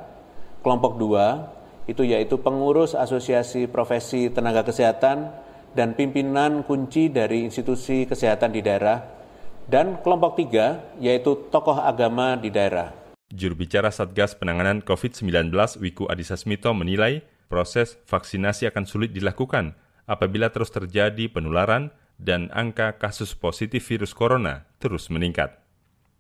Kelompok 0.62 1.02
dua, 1.02 1.50
itu 1.90 2.06
yaitu 2.06 2.38
pengurus 2.38 2.94
asosiasi 2.94 3.66
profesi 3.66 4.30
tenaga 4.30 4.62
kesehatan 4.62 5.34
dan 5.74 5.98
pimpinan 5.98 6.62
kunci 6.62 7.10
dari 7.10 7.42
institusi 7.42 8.06
kesehatan 8.06 8.54
di 8.54 8.62
daerah. 8.62 9.02
Dan 9.66 10.06
kelompok 10.06 10.38
tiga, 10.38 10.86
yaitu 11.02 11.50
tokoh 11.50 11.82
agama 11.82 12.38
di 12.38 12.54
daerah. 12.54 13.05
Juru 13.34 13.58
bicara 13.58 13.90
Satgas 13.90 14.38
Penanganan 14.38 14.86
COVID-19 14.86 15.50
Wiku 15.82 16.06
Adhisa 16.06 16.38
Smito 16.38 16.70
menilai 16.78 17.26
proses 17.50 17.98
vaksinasi 18.06 18.70
akan 18.70 18.86
sulit 18.86 19.18
dilakukan 19.18 19.74
apabila 20.06 20.54
terus 20.54 20.70
terjadi 20.70 21.26
penularan 21.34 21.90
dan 22.22 22.54
angka 22.54 23.02
kasus 23.02 23.34
positif 23.34 23.82
virus 23.90 24.14
corona 24.14 24.70
terus 24.78 25.10
meningkat. 25.10 25.58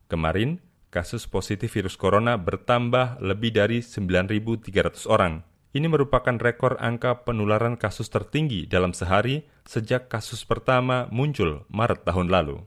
Kemarin, 0.09 0.57
kasus 0.89 1.29
positif 1.29 1.77
virus 1.77 1.93
corona 1.93 2.41
bertambah 2.41 3.21
lebih 3.21 3.53
dari 3.53 3.85
9.300 3.85 5.05
orang. 5.05 5.45
Ini 5.75 5.85
merupakan 5.85 6.39
rekor 6.41 6.81
angka 6.81 7.27
penularan 7.27 7.77
kasus 7.77 8.09
tertinggi 8.09 8.65
dalam 8.65 8.95
sehari 8.97 9.45
sejak 9.67 10.09
kasus 10.09 10.41
pertama 10.41 11.05
muncul 11.13 11.67
Maret 11.69 12.01
tahun 12.07 12.33
lalu. 12.33 12.63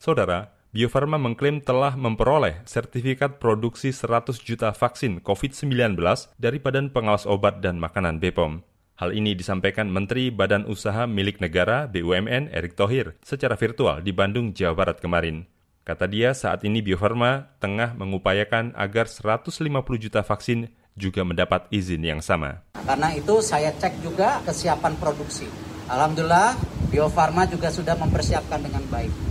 Saudara, 0.00 0.54
Bio 0.70 0.86
Farma 0.86 1.18
mengklaim 1.18 1.58
telah 1.58 1.98
memperoleh 1.98 2.62
sertifikat 2.62 3.42
produksi 3.42 3.90
100 3.90 4.38
juta 4.38 4.70
vaksin 4.70 5.18
COVID-19 5.18 5.98
dari 6.38 6.62
Badan 6.62 6.94
Pengawas 6.94 7.26
Obat 7.26 7.58
dan 7.58 7.82
Makanan 7.82 8.22
BPOM. 8.22 8.62
Hal 8.94 9.10
ini 9.10 9.34
disampaikan 9.34 9.90
Menteri 9.90 10.30
Badan 10.30 10.70
Usaha 10.70 11.10
Milik 11.10 11.42
Negara 11.42 11.90
BUMN 11.90 12.54
Erick 12.54 12.78
Thohir 12.78 13.18
secara 13.18 13.58
virtual 13.58 13.98
di 13.98 14.14
Bandung, 14.14 14.54
Jawa 14.54 14.78
Barat 14.78 15.02
kemarin. 15.02 15.50
Kata 15.82 16.06
dia, 16.06 16.38
saat 16.38 16.62
ini 16.62 16.78
Bio 16.86 17.02
Farma 17.02 17.50
tengah 17.58 17.98
mengupayakan 17.98 18.70
agar 18.78 19.10
150 19.10 19.50
juta 19.98 20.22
vaksin 20.22 20.70
juga 20.94 21.26
mendapat 21.26 21.66
izin 21.74 22.06
yang 22.06 22.22
sama. 22.22 22.62
Karena 22.78 23.10
itu 23.18 23.42
saya 23.42 23.74
cek 23.74 24.06
juga 24.06 24.38
kesiapan 24.46 24.94
produksi. 25.02 25.50
Alhamdulillah 25.90 26.54
Bio 26.94 27.10
Farma 27.10 27.42
juga 27.50 27.74
sudah 27.74 27.98
mempersiapkan 27.98 28.62
dengan 28.62 28.86
baik. 28.86 29.29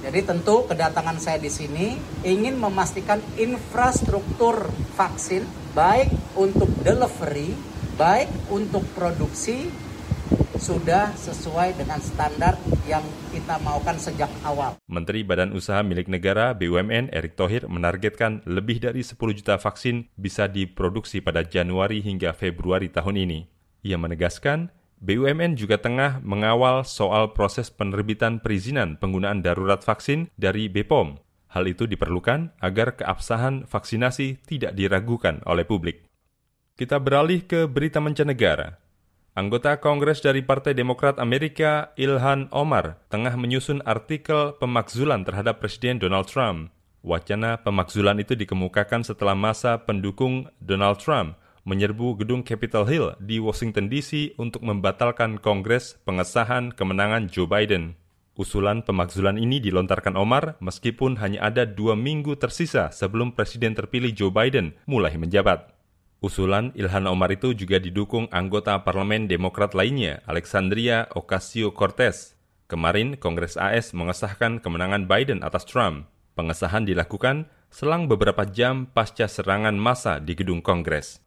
Jadi 0.00 0.20
tentu 0.24 0.64
kedatangan 0.64 1.20
saya 1.20 1.36
di 1.36 1.52
sini 1.52 2.00
ingin 2.24 2.56
memastikan 2.56 3.20
infrastruktur 3.36 4.72
vaksin 4.96 5.44
baik 5.76 6.08
untuk 6.40 6.72
delivery 6.80 7.52
baik 8.00 8.32
untuk 8.48 8.80
produksi 8.96 9.68
sudah 10.56 11.12
sesuai 11.16 11.76
dengan 11.76 12.00
standar 12.00 12.56
yang 12.88 13.04
kita 13.28 13.60
maukan 13.60 13.96
sejak 14.00 14.28
awal. 14.40 14.80
Menteri 14.88 15.20
Badan 15.20 15.52
Usaha 15.52 15.84
Milik 15.84 16.08
Negara 16.08 16.56
BUMN 16.56 17.12
Erick 17.12 17.36
Thohir 17.36 17.68
menargetkan 17.68 18.40
lebih 18.48 18.80
dari 18.80 19.04
10 19.04 19.16
juta 19.36 19.60
vaksin 19.60 20.08
bisa 20.16 20.48
diproduksi 20.48 21.20
pada 21.20 21.44
Januari 21.44 22.00
hingga 22.00 22.32
Februari 22.32 22.88
tahun 22.88 23.20
ini. 23.20 23.40
Ia 23.84 23.96
menegaskan, 23.96 24.68
BUMN 25.00 25.56
juga 25.56 25.80
tengah 25.80 26.20
mengawal 26.20 26.84
soal 26.84 27.32
proses 27.32 27.72
penerbitan 27.72 28.36
perizinan 28.44 29.00
penggunaan 29.00 29.40
darurat 29.40 29.80
vaksin 29.80 30.28
dari 30.36 30.68
BPOM. 30.68 31.16
Hal 31.50 31.64
itu 31.66 31.88
diperlukan 31.88 32.52
agar 32.60 33.00
keabsahan 33.00 33.64
vaksinasi 33.64 34.44
tidak 34.44 34.76
diragukan 34.76 35.40
oleh 35.48 35.64
publik. 35.64 36.04
Kita 36.76 37.00
beralih 37.00 37.48
ke 37.48 37.64
berita 37.64 37.98
mancanegara. 37.98 38.76
Anggota 39.32 39.80
Kongres 39.80 40.20
dari 40.20 40.44
Partai 40.44 40.76
Demokrat 40.76 41.16
Amerika, 41.16 41.96
Ilhan 41.96 42.52
Omar, 42.52 43.00
tengah 43.08 43.40
menyusun 43.40 43.80
artikel 43.88 44.52
pemakzulan 44.60 45.24
terhadap 45.24 45.64
Presiden 45.64 45.96
Donald 45.96 46.28
Trump. 46.28 46.76
Wacana 47.00 47.56
pemakzulan 47.64 48.20
itu 48.20 48.36
dikemukakan 48.36 49.00
setelah 49.00 49.32
masa 49.32 49.80
pendukung 49.80 50.44
Donald 50.60 51.00
Trump 51.00 51.40
menyerbu 51.68 52.20
gedung 52.20 52.40
Capitol 52.46 52.88
Hill 52.88 53.06
di 53.20 53.36
Washington 53.42 53.92
DC 53.92 54.36
untuk 54.40 54.64
membatalkan 54.64 55.40
Kongres 55.40 56.00
pengesahan 56.08 56.72
kemenangan 56.72 57.28
Joe 57.28 57.48
Biden. 57.48 57.98
Usulan 58.40 58.80
pemakzulan 58.80 59.36
ini 59.36 59.60
dilontarkan 59.60 60.16
Omar 60.16 60.56
meskipun 60.64 61.20
hanya 61.20 61.44
ada 61.44 61.68
dua 61.68 61.92
minggu 61.92 62.40
tersisa 62.40 62.88
sebelum 62.88 63.36
Presiden 63.36 63.76
terpilih 63.76 64.16
Joe 64.16 64.32
Biden 64.32 64.72
mulai 64.88 65.12
menjabat. 65.20 65.76
Usulan 66.20 66.72
Ilhan 66.76 67.08
Omar 67.08 67.32
itu 67.32 67.56
juga 67.56 67.80
didukung 67.80 68.28
anggota 68.28 68.76
parlemen 68.84 69.24
Demokrat 69.24 69.72
lainnya, 69.72 70.20
Alexandria 70.28 71.08
Ocasio-Cortez. 71.16 72.36
Kemarin, 72.68 73.16
Kongres 73.16 73.56
AS 73.56 73.96
mengesahkan 73.96 74.60
kemenangan 74.60 75.08
Biden 75.08 75.40
atas 75.40 75.64
Trump. 75.64 76.12
Pengesahan 76.36 76.84
dilakukan 76.84 77.48
selang 77.72 78.04
beberapa 78.04 78.44
jam 78.44 78.84
pasca 78.88 79.26
serangan 79.26 79.74
massa 79.80 80.20
di 80.20 80.36
gedung 80.36 80.60
Kongres. 80.60 81.24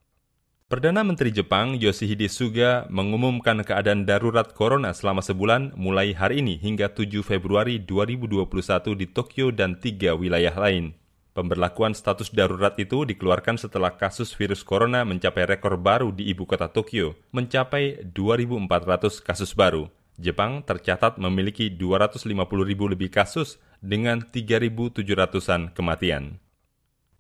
Perdana 0.73 1.05
Menteri 1.05 1.29
Jepang 1.29 1.77
Yoshihide 1.77 2.25
Suga 2.25 2.89
mengumumkan 2.89 3.61
keadaan 3.61 4.09
darurat 4.09 4.57
corona 4.57 4.89
selama 4.89 5.21
sebulan 5.21 5.69
mulai 5.77 6.17
hari 6.17 6.41
ini 6.41 6.57
hingga 6.57 6.89
7 6.89 7.21
Februari 7.21 7.77
2021 7.77 8.97
di 8.97 9.05
Tokyo 9.05 9.53
dan 9.53 9.77
tiga 9.77 10.17
wilayah 10.17 10.49
lain. 10.57 10.97
Pemberlakuan 11.37 11.93
status 11.93 12.33
darurat 12.33 12.73
itu 12.81 13.05
dikeluarkan 13.05 13.61
setelah 13.61 13.93
kasus 14.01 14.33
virus 14.33 14.65
corona 14.65 15.05
mencapai 15.05 15.45
rekor 15.45 15.77
baru 15.77 16.09
di 16.09 16.33
ibu 16.33 16.49
kota 16.49 16.65
Tokyo, 16.65 17.13
mencapai 17.29 18.09
2.400 18.09 19.21
kasus 19.21 19.53
baru. 19.53 19.93
Jepang 20.17 20.65
tercatat 20.65 21.21
memiliki 21.21 21.69
250 21.69 22.33
ribu 22.65 22.89
lebih 22.89 23.13
kasus 23.13 23.61
dengan 23.77 24.25
3.700-an 24.25 25.69
kematian. 25.77 26.41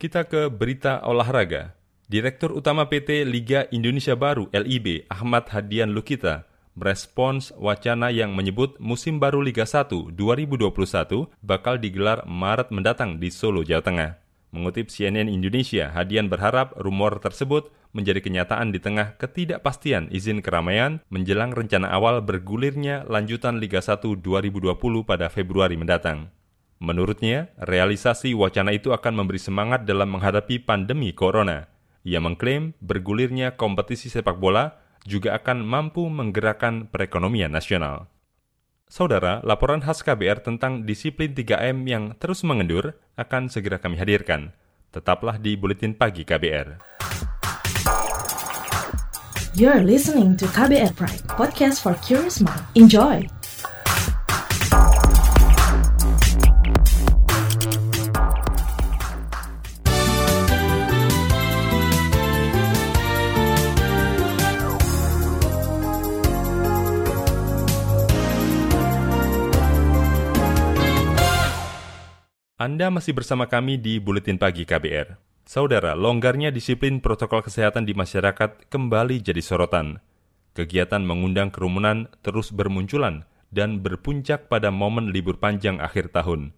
Kita 0.01 0.25
ke 0.25 0.49
berita 0.49 1.05
olahraga. 1.05 1.82
Direktur 2.11 2.51
Utama 2.51 2.91
PT 2.91 3.23
Liga 3.23 3.63
Indonesia 3.71 4.11
Baru 4.19 4.51
LIB, 4.51 5.07
Ahmad 5.07 5.47
Hadian 5.47 5.95
Lukita, 5.95 6.43
merespons 6.75 7.55
wacana 7.55 8.11
yang 8.11 8.35
menyebut 8.35 8.75
musim 8.83 9.23
baru 9.23 9.39
Liga 9.39 9.63
1 9.63 10.11
2021 10.11 10.67
bakal 11.39 11.79
digelar 11.79 12.27
Maret 12.27 12.75
mendatang 12.75 13.23
di 13.23 13.31
Solo, 13.31 13.63
Jawa 13.63 13.79
Tengah. 13.79 14.11
Mengutip 14.51 14.91
CNN 14.91 15.31
Indonesia, 15.31 15.95
Hadian 15.95 16.27
berharap 16.27 16.75
rumor 16.75 17.23
tersebut 17.23 17.71
menjadi 17.95 18.19
kenyataan 18.19 18.75
di 18.75 18.83
tengah 18.83 19.15
ketidakpastian 19.15 20.11
izin 20.11 20.43
keramaian 20.43 20.99
menjelang 21.07 21.55
rencana 21.55 21.87
awal 21.87 22.19
bergulirnya 22.19 23.07
lanjutan 23.07 23.63
Liga 23.63 23.79
1 23.79 24.19
2020 24.19 24.75
pada 25.07 25.31
Februari 25.31 25.79
mendatang. 25.79 26.27
Menurutnya, 26.83 27.47
realisasi 27.63 28.35
wacana 28.35 28.75
itu 28.75 28.91
akan 28.91 29.23
memberi 29.23 29.39
semangat 29.39 29.87
dalam 29.87 30.11
menghadapi 30.11 30.59
pandemi 30.67 31.15
corona. 31.15 31.72
Ia 32.03 32.19
mengklaim 32.19 32.75
bergulirnya 32.83 33.55
kompetisi 33.55 34.11
sepak 34.11 34.35
bola 34.35 34.75
juga 35.07 35.39
akan 35.39 35.63
mampu 35.63 36.03
menggerakkan 36.11 36.91
perekonomian 36.91 37.51
nasional. 37.51 38.11
Saudara, 38.91 39.39
laporan 39.41 39.79
khas 39.79 40.03
KBR 40.03 40.43
tentang 40.43 40.83
disiplin 40.83 41.31
3M 41.31 41.87
yang 41.87 42.03
terus 42.19 42.43
mengendur 42.43 42.99
akan 43.15 43.47
segera 43.47 43.79
kami 43.79 43.97
hadirkan. 43.97 44.51
Tetaplah 44.91 45.39
di 45.39 45.55
Buletin 45.55 45.95
Pagi 45.95 46.27
KBR. 46.27 46.77
You're 49.55 49.81
listening 49.81 50.35
to 50.37 50.45
KBR 50.51 50.93
Pride, 50.99 51.23
podcast 51.39 51.81
for 51.81 51.95
curious 52.03 52.43
mind. 52.43 52.61
Enjoy! 52.75 53.42
Anda 72.63 72.87
masih 72.87 73.11
bersama 73.11 73.51
kami 73.51 73.75
di 73.75 73.99
Buletin 73.99 74.39
Pagi 74.39 74.63
KBR. 74.63 75.19
Saudara, 75.43 75.99
longgarnya 75.99 76.47
disiplin 76.47 77.03
protokol 77.03 77.43
kesehatan 77.43 77.83
di 77.83 77.91
masyarakat 77.91 78.71
kembali 78.71 79.19
jadi 79.19 79.43
sorotan. 79.43 79.99
Kegiatan 80.55 81.03
mengundang 81.03 81.51
kerumunan 81.51 82.07
terus 82.23 82.55
bermunculan 82.55 83.27
dan 83.51 83.83
berpuncak 83.83 84.47
pada 84.47 84.71
momen 84.71 85.11
libur 85.11 85.43
panjang 85.43 85.83
akhir 85.83 86.15
tahun. 86.15 86.55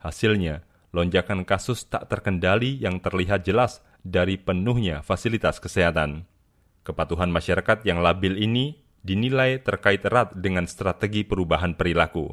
Hasilnya, 0.00 0.64
lonjakan 0.96 1.44
kasus 1.44 1.92
tak 1.92 2.08
terkendali 2.08 2.80
yang 2.80 3.04
terlihat 3.04 3.44
jelas 3.44 3.84
dari 4.00 4.40
penuhnya 4.40 5.04
fasilitas 5.04 5.60
kesehatan. 5.60 6.24
Kepatuhan 6.88 7.28
masyarakat 7.28 7.84
yang 7.84 8.00
labil 8.00 8.40
ini 8.40 8.80
dinilai 9.04 9.60
terkait 9.60 10.08
erat 10.08 10.32
dengan 10.40 10.64
strategi 10.64 11.20
perubahan 11.20 11.76
perilaku. 11.76 12.32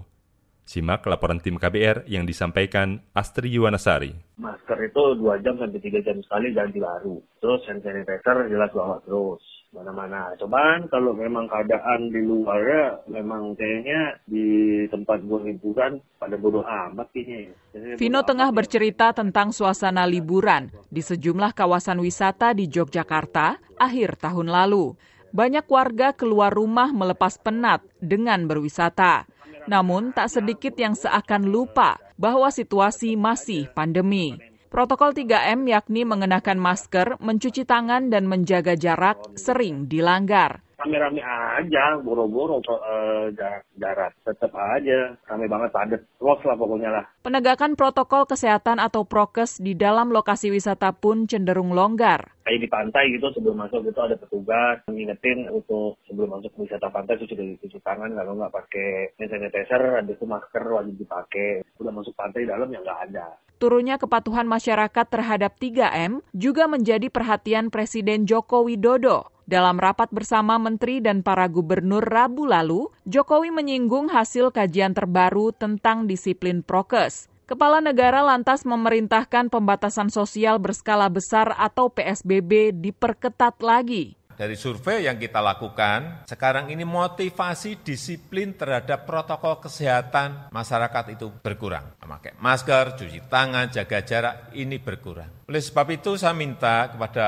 Simak 0.72 1.04
laporan 1.04 1.44
tim 1.44 1.60
KBR 1.60 2.08
yang 2.08 2.24
disampaikan 2.24 3.04
Astri 3.12 3.52
Yuwanasari. 3.52 4.40
Masker 4.40 4.80
itu 4.88 5.20
2 5.20 5.44
jam 5.44 5.60
sampai 5.60 5.84
3 5.84 6.00
jam 6.00 6.16
sekali 6.24 6.56
ganti 6.56 6.80
baru. 6.80 7.20
Terus 7.44 7.60
hand 7.68 7.84
sanitizer 7.84 8.48
jelas 8.48 8.72
bawa 8.72 9.04
terus 9.04 9.44
mana-mana. 9.76 10.32
Cuman 10.40 10.88
kalau 10.88 11.12
memang 11.12 11.52
keadaan 11.52 12.08
di 12.08 12.24
luarnya 12.24 13.04
memang 13.12 13.52
kayaknya 13.60 14.16
di 14.24 14.48
tempat 14.88 15.20
gue 15.28 15.52
liburan 15.52 16.00
pada 16.16 16.40
bodoh 16.40 16.64
amat 16.64 17.12
kayaknya. 17.12 17.52
Vino 18.00 18.24
tengah 18.24 18.56
bercerita 18.56 19.12
tentang 19.12 19.52
suasana 19.52 20.08
liburan 20.08 20.72
di 20.88 21.04
sejumlah 21.04 21.52
kawasan 21.52 22.00
wisata 22.00 22.56
di 22.56 22.72
Yogyakarta 22.72 23.60
akhir 23.76 24.24
tahun 24.24 24.48
lalu. 24.48 24.96
Banyak 25.36 25.68
warga 25.68 26.16
keluar 26.16 26.56
rumah 26.56 26.96
melepas 26.96 27.36
penat 27.44 27.84
dengan 28.00 28.48
berwisata. 28.48 29.28
Namun 29.70 30.16
tak 30.16 30.32
sedikit 30.32 30.74
yang 30.80 30.98
seakan 30.98 31.50
lupa 31.50 32.00
bahwa 32.16 32.50
situasi 32.50 33.18
masih 33.20 33.70
pandemi. 33.74 34.38
Protokol 34.72 35.12
3M 35.12 35.68
yakni 35.68 36.08
mengenakan 36.08 36.56
masker, 36.56 37.20
mencuci 37.20 37.68
tangan, 37.68 38.08
dan 38.08 38.24
menjaga 38.24 38.80
jarak 38.80 39.20
sering 39.36 39.92
dilanggar 39.92 40.64
rame-rame 40.92 41.24
aja, 41.24 41.96
boro-boro 42.04 42.60
uh, 42.60 43.32
darat. 43.80 44.12
Tetap 44.28 44.52
aja, 44.52 45.16
rame 45.32 45.48
banget, 45.48 45.72
padat. 45.72 46.02
Los 46.20 46.44
lah 46.44 46.60
pokoknya 46.60 46.92
lah. 46.92 47.06
Penegakan 47.24 47.80
protokol 47.80 48.28
kesehatan 48.28 48.84
atau 48.84 49.08
prokes 49.08 49.64
di 49.64 49.72
dalam 49.72 50.12
lokasi 50.12 50.52
wisata 50.52 50.92
pun 50.92 51.32
cenderung 51.32 51.72
longgar. 51.72 52.36
Kayak 52.44 52.60
di 52.60 52.68
pantai 52.68 53.04
gitu, 53.16 53.32
sebelum 53.32 53.64
masuk 53.64 53.88
itu 53.88 54.02
ada 54.04 54.20
petugas 54.20 54.84
ngingetin 54.92 55.48
untuk 55.48 55.96
sebelum 56.12 56.36
masuk 56.36 56.52
wisata 56.60 56.92
pantai 56.92 57.16
itu 57.16 57.32
sudah 57.32 57.46
cuci 57.64 57.80
tangan, 57.80 58.12
kalau 58.12 58.36
nggak 58.36 58.52
pakai 58.52 59.16
hand 59.16 59.32
sanitizer, 59.32 59.82
ada 60.04 60.12
itu 60.12 60.26
masker 60.28 60.64
wajib 60.68 60.96
dipakai. 61.00 61.64
Udah 61.80 61.94
masuk 61.96 62.12
pantai 62.20 62.44
dalam 62.44 62.68
ya 62.68 62.84
nggak 62.84 63.02
ada. 63.08 63.40
Turunnya 63.62 64.02
kepatuhan 64.02 64.50
masyarakat 64.50 65.06
terhadap 65.06 65.54
3M 65.62 66.26
juga 66.34 66.66
menjadi 66.66 67.14
perhatian 67.14 67.70
Presiden 67.70 68.26
Joko 68.26 68.66
Widodo. 68.66 69.30
Dalam 69.52 69.84
rapat 69.84 70.08
bersama 70.16 70.56
menteri 70.56 71.04
dan 71.04 71.28
para 71.28 71.44
gubernur 71.52 72.00
Rabu 72.00 72.48
lalu, 72.48 72.88
Jokowi 73.04 73.52
menyinggung 73.52 74.08
hasil 74.08 74.48
kajian 74.48 74.96
terbaru 74.96 75.52
tentang 75.52 76.08
disiplin 76.08 76.64
prokes. 76.64 77.28
Kepala 77.52 77.84
negara 77.84 78.24
lantas 78.24 78.64
memerintahkan 78.64 79.52
pembatasan 79.52 80.08
sosial 80.08 80.56
berskala 80.56 81.12
besar 81.12 81.52
atau 81.60 81.92
PSBB 81.92 82.72
diperketat 82.72 83.60
lagi. 83.60 84.16
Dari 84.42 84.58
survei 84.58 85.06
yang 85.06 85.22
kita 85.22 85.38
lakukan, 85.38 86.26
sekarang 86.26 86.74
ini 86.74 86.82
motivasi 86.82 87.86
disiplin 87.86 88.58
terhadap 88.58 89.06
protokol 89.06 89.62
kesehatan 89.62 90.50
masyarakat 90.50 91.14
itu 91.14 91.30
berkurang. 91.46 91.94
Memakai 92.02 92.34
masker, 92.42 92.98
cuci 92.98 93.30
tangan, 93.30 93.70
jaga 93.70 94.02
jarak, 94.02 94.50
ini 94.58 94.82
berkurang. 94.82 95.46
Oleh 95.46 95.62
sebab 95.62 95.94
itu 95.94 96.18
saya 96.18 96.34
minta 96.34 96.90
kepada 96.90 97.28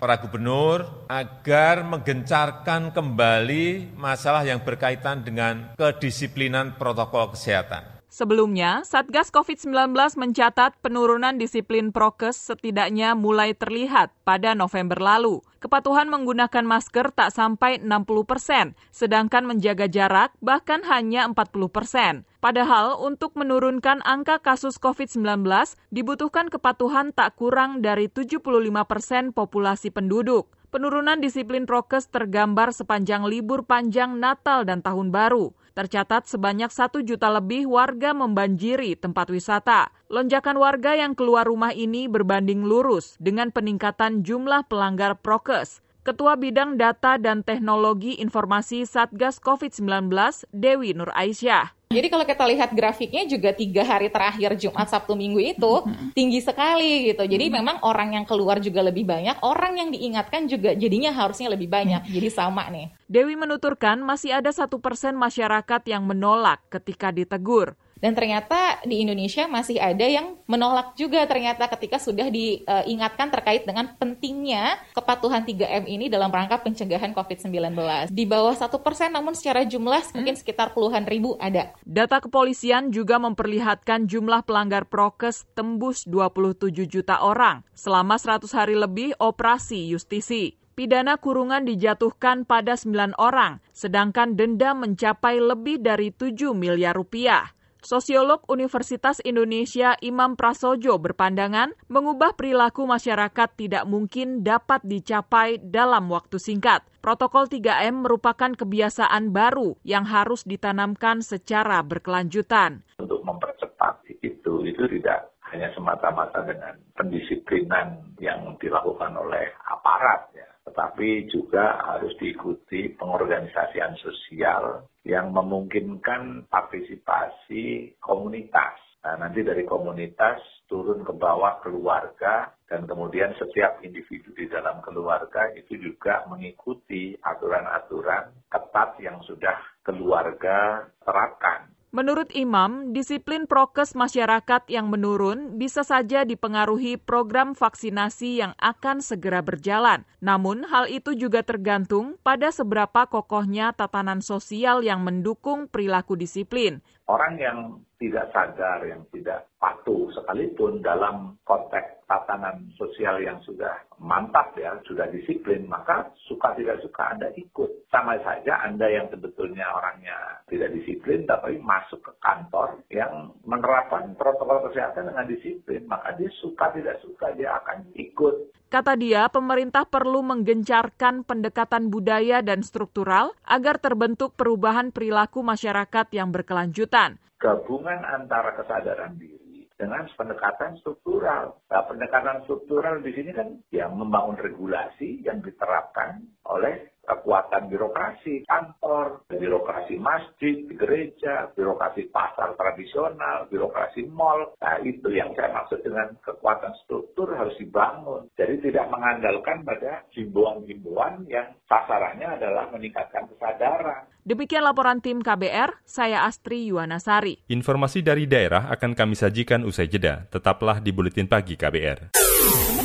para 0.00 0.16
gubernur 0.16 1.04
agar 1.04 1.84
menggencarkan 1.84 2.96
kembali 2.96 3.92
masalah 4.00 4.48
yang 4.48 4.64
berkaitan 4.64 5.20
dengan 5.20 5.76
kedisiplinan 5.76 6.80
protokol 6.80 7.36
kesehatan. 7.36 7.93
Sebelumnya, 8.14 8.86
Satgas 8.86 9.34
COVID-19 9.34 9.90
mencatat 10.14 10.78
penurunan 10.78 11.34
disiplin 11.34 11.90
prokes 11.90 12.38
setidaknya 12.38 13.18
mulai 13.18 13.58
terlihat 13.58 14.14
pada 14.22 14.54
November 14.54 15.02
lalu. 15.02 15.42
Kepatuhan 15.58 16.06
menggunakan 16.06 16.62
masker 16.62 17.10
tak 17.10 17.34
sampai 17.34 17.82
60 17.82 18.22
persen, 18.22 18.78
sedangkan 18.94 19.50
menjaga 19.50 19.90
jarak 19.90 20.30
bahkan 20.38 20.86
hanya 20.86 21.26
40 21.26 21.66
persen. 21.74 22.22
Padahal 22.38 23.02
untuk 23.02 23.34
menurunkan 23.34 23.98
angka 24.06 24.38
kasus 24.38 24.78
COVID-19 24.78 25.42
dibutuhkan 25.90 26.46
kepatuhan 26.54 27.10
tak 27.10 27.34
kurang 27.34 27.82
dari 27.82 28.06
75 28.06 28.46
persen 28.86 29.34
populasi 29.34 29.90
penduduk. 29.90 30.54
Penurunan 30.74 31.22
disiplin 31.22 31.70
prokes 31.70 32.10
tergambar 32.10 32.74
sepanjang 32.74 33.22
libur 33.22 33.62
panjang 33.62 34.18
Natal 34.18 34.66
dan 34.66 34.82
Tahun 34.82 35.06
Baru. 35.06 35.54
Tercatat 35.70 36.26
sebanyak 36.26 36.66
satu 36.66 36.98
juta 36.98 37.30
lebih 37.30 37.70
warga 37.70 38.10
membanjiri 38.10 38.98
tempat 38.98 39.30
wisata. 39.30 39.94
Lonjakan 40.10 40.58
warga 40.58 40.98
yang 40.98 41.14
keluar 41.14 41.46
rumah 41.46 41.70
ini 41.70 42.10
berbanding 42.10 42.66
lurus 42.66 43.14
dengan 43.22 43.54
peningkatan 43.54 44.26
jumlah 44.26 44.66
pelanggar 44.66 45.14
prokes. 45.22 45.78
Ketua 46.04 46.36
Bidang 46.36 46.76
Data 46.76 47.16
dan 47.16 47.40
Teknologi 47.40 48.20
Informasi 48.20 48.84
Satgas 48.84 49.40
COVID-19, 49.40 50.12
Dewi 50.52 50.92
Nur 50.92 51.08
Aisyah. 51.16 51.72
Jadi 51.96 52.12
kalau 52.12 52.28
kita 52.28 52.44
lihat 52.44 52.76
grafiknya 52.76 53.24
juga 53.24 53.56
tiga 53.56 53.80
hari 53.88 54.12
terakhir 54.12 54.52
Jumat, 54.60 54.84
Sabtu, 54.92 55.16
Minggu 55.16 55.40
itu 55.40 55.72
tinggi 56.12 56.44
sekali 56.44 57.08
gitu. 57.08 57.24
Jadi 57.24 57.48
memang 57.48 57.80
orang 57.88 58.20
yang 58.20 58.28
keluar 58.28 58.60
juga 58.60 58.84
lebih 58.84 59.08
banyak, 59.08 59.40
orang 59.40 59.80
yang 59.80 59.88
diingatkan 59.96 60.44
juga 60.44 60.76
jadinya 60.76 61.08
harusnya 61.08 61.48
lebih 61.48 61.72
banyak. 61.72 62.04
Jadi 62.04 62.28
sama 62.28 62.68
nih. 62.68 62.92
Dewi 63.08 63.40
menuturkan 63.40 63.96
masih 64.04 64.36
ada 64.36 64.52
satu 64.52 64.84
persen 64.84 65.16
masyarakat 65.16 65.88
yang 65.88 66.04
menolak 66.04 66.60
ketika 66.68 67.16
ditegur. 67.16 67.80
Dan 67.98 68.12
ternyata 68.12 68.82
di 68.84 69.00
Indonesia 69.00 69.48
masih 69.48 69.80
ada 69.80 70.04
yang 70.04 70.36
menolak 70.44 70.92
juga 70.98 71.24
ternyata 71.24 71.70
ketika 71.72 71.96
sudah 71.96 72.28
diingatkan 72.28 73.32
terkait 73.32 73.64
dengan 73.64 73.96
pentingnya 73.96 74.76
kepatuhan 74.92 75.46
3M 75.46 75.88
ini 75.88 76.12
dalam 76.12 76.28
rangka 76.28 76.60
pencegahan 76.60 77.16
COVID-19. 77.16 77.74
Di 78.12 78.24
bawah 78.28 78.52
satu 78.52 78.82
persen 78.84 79.14
namun 79.14 79.32
secara 79.32 79.64
jumlah 79.64 80.12
mungkin 80.12 80.36
sekitar 80.36 80.76
puluhan 80.76 81.08
ribu 81.08 81.38
ada. 81.40 81.72
Data 81.86 82.20
kepolisian 82.20 82.92
juga 82.92 83.16
memperlihatkan 83.16 84.04
jumlah 84.10 84.44
pelanggar 84.44 84.84
prokes 84.84 85.48
tembus 85.56 86.04
27 86.04 86.84
juta 86.84 87.24
orang 87.24 87.64
selama 87.72 88.20
100 88.20 88.44
hari 88.52 88.76
lebih 88.76 89.16
operasi 89.16 89.88
justisi. 89.88 90.60
Pidana 90.74 91.14
kurungan 91.22 91.62
dijatuhkan 91.62 92.42
pada 92.42 92.74
9 92.74 93.14
orang, 93.14 93.62
sedangkan 93.70 94.34
denda 94.34 94.74
mencapai 94.74 95.38
lebih 95.38 95.78
dari 95.78 96.10
7 96.10 96.50
miliar 96.50 96.98
rupiah. 96.98 97.54
Sosiolog 97.84 98.48
Universitas 98.48 99.20
Indonesia 99.28 99.92
Imam 100.00 100.40
Prasojo 100.40 100.96
berpandangan 100.96 101.76
mengubah 101.92 102.32
perilaku 102.32 102.88
masyarakat 102.88 103.60
tidak 103.60 103.84
mungkin 103.84 104.40
dapat 104.40 104.80
dicapai 104.88 105.60
dalam 105.60 106.08
waktu 106.08 106.40
singkat. 106.40 106.80
Protokol 107.04 107.44
3M 107.44 108.08
merupakan 108.08 108.56
kebiasaan 108.56 109.36
baru 109.36 109.76
yang 109.84 110.08
harus 110.08 110.48
ditanamkan 110.48 111.20
secara 111.20 111.84
berkelanjutan. 111.84 112.80
Untuk 112.96 113.20
mempercepat 113.20 114.00
itu, 114.24 114.64
itu 114.64 114.84
tidak 114.88 115.28
hanya 115.52 115.68
semata-mata 115.76 116.40
dengan 116.40 116.80
pendisiplinan 116.96 118.00
yang 118.16 118.56
dilakukan 118.56 119.12
oleh 119.12 119.52
aparat 119.68 120.32
ya 120.32 120.53
tetapi 120.64 121.28
juga 121.28 121.76
harus 121.84 122.16
diikuti 122.16 122.88
pengorganisasian 122.96 123.94
sosial 124.00 124.88
yang 125.04 125.30
memungkinkan 125.30 126.48
partisipasi 126.48 127.94
komunitas. 128.00 128.80
Nah, 129.04 129.20
nanti 129.20 129.44
dari 129.44 129.68
komunitas 129.68 130.40
turun 130.64 131.04
ke 131.04 131.12
bawah 131.12 131.60
keluarga 131.60 132.48
dan 132.64 132.88
kemudian 132.88 133.36
setiap 133.36 133.84
individu 133.84 134.32
di 134.32 134.48
dalam 134.48 134.80
keluarga 134.80 135.52
itu 135.52 135.76
juga 135.76 136.24
mengikuti 136.32 137.12
aturan-aturan 137.20 138.32
ketat 138.48 138.96
yang 139.04 139.20
sudah 139.28 139.60
keluarga 139.84 140.88
terapkan. 141.04 141.68
Menurut 141.94 142.26
Imam, 142.34 142.90
disiplin 142.90 143.46
prokes 143.46 143.94
masyarakat 143.94 144.66
yang 144.66 144.90
menurun 144.90 145.62
bisa 145.62 145.86
saja 145.86 146.26
dipengaruhi 146.26 146.98
program 146.98 147.54
vaksinasi 147.54 148.42
yang 148.42 148.50
akan 148.58 148.98
segera 148.98 149.46
berjalan. 149.46 150.02
Namun, 150.18 150.66
hal 150.66 150.90
itu 150.90 151.14
juga 151.14 151.46
tergantung 151.46 152.18
pada 152.26 152.50
seberapa 152.50 153.06
kokohnya 153.06 153.70
tatanan 153.78 154.26
sosial 154.26 154.82
yang 154.82 155.06
mendukung 155.06 155.70
perilaku 155.70 156.18
disiplin. 156.18 156.82
Orang 157.04 157.36
yang 157.36 157.84
tidak 158.00 158.32
sadar, 158.32 158.80
yang 158.84 159.04
tidak 159.12 159.48
patuh 159.60 160.08
sekalipun 160.16 160.80
dalam 160.80 161.36
konteks 161.44 162.04
tatanan 162.04 162.68
sosial 162.76 163.20
yang 163.20 163.40
sudah 163.44 163.76
mantap 164.00 164.52
ya, 164.56 164.76
sudah 164.88 165.08
disiplin, 165.08 165.64
maka 165.68 166.12
suka 166.28 166.56
tidak 166.56 166.80
suka 166.80 167.16
Anda 167.16 167.28
ikut. 167.36 167.88
Sama 167.88 168.16
saja 168.20 168.60
Anda 168.64 168.88
yang 168.88 169.06
sebetulnya 169.12 169.68
orangnya 169.72 170.16
tidak 170.48 170.72
disiplin, 170.76 171.24
tapi 171.24 171.60
masuk 171.60 172.00
ke 172.04 172.12
kantor 172.24 172.80
yang 172.88 173.32
menerapkan 173.44 174.16
protokol 174.16 174.68
kesehatan 174.68 175.08
dengan 175.12 175.28
disiplin, 175.28 175.84
maka 175.88 176.12
dia 176.16 176.28
suka 176.40 176.72
tidak 176.72 177.00
suka 177.04 177.36
dia 177.36 177.52
akan 177.62 177.88
ikut. 177.96 178.52
Kata 178.74 178.98
dia, 178.98 179.30
pemerintah 179.30 179.86
perlu 179.86 180.26
menggencarkan 180.26 181.22
pendekatan 181.22 181.94
budaya 181.94 182.42
dan 182.42 182.66
struktural 182.66 183.30
agar 183.46 183.78
terbentuk 183.78 184.34
perubahan 184.34 184.90
perilaku 184.90 185.46
masyarakat 185.46 186.10
yang 186.10 186.34
berkelanjutan. 186.34 187.22
Gabungan 187.38 188.02
antara 188.02 188.50
kesadaran 188.58 189.14
diri 189.14 189.70
dengan 189.78 190.10
pendekatan 190.18 190.74
struktural. 190.82 191.54
Nah, 191.70 191.86
pendekatan 191.86 192.42
struktural 192.50 192.98
di 192.98 193.14
sini 193.14 193.30
kan 193.30 193.62
yang 193.70 193.94
membangun 193.94 194.42
regulasi 194.42 195.22
yang 195.22 195.38
diterapkan 195.38 196.26
oleh 196.50 196.93
kekuatan 197.04 197.68
birokrasi, 197.68 198.48
kantor, 198.48 199.22
birokrasi 199.28 199.96
masjid, 200.00 200.64
gereja, 200.74 201.52
birokrasi 201.52 202.08
pasar 202.10 202.56
tradisional, 202.56 203.46
birokrasi 203.48 204.08
mall. 204.10 204.56
Nah 204.60 204.80
itu 204.82 205.08
yang 205.12 205.32
saya 205.36 205.52
maksud 205.52 205.80
dengan 205.84 206.16
kekuatan 206.24 206.72
struktur 206.84 207.32
harus 207.36 207.54
dibangun. 207.60 208.28
Jadi 208.34 208.64
tidak 208.70 208.88
mengandalkan 208.90 209.62
pada 209.62 210.04
himbauan-himbauan 210.16 211.28
yang 211.28 211.52
sasarannya 211.68 212.40
adalah 212.40 212.68
meningkatkan 212.72 213.28
kesadaran. 213.30 214.08
Demikian 214.24 214.64
laporan 214.64 215.04
tim 215.04 215.20
KBR, 215.20 215.84
saya 215.84 216.24
Astri 216.24 216.72
Yuwanasari. 216.72 217.44
Informasi 217.52 218.00
dari 218.00 218.24
daerah 218.24 218.72
akan 218.72 218.96
kami 218.96 219.12
sajikan 219.12 219.68
usai 219.68 219.84
jeda. 219.84 220.24
Tetaplah 220.32 220.80
di 220.80 220.96
Buletin 220.96 221.28
Pagi 221.28 221.60
KBR. 221.60 222.16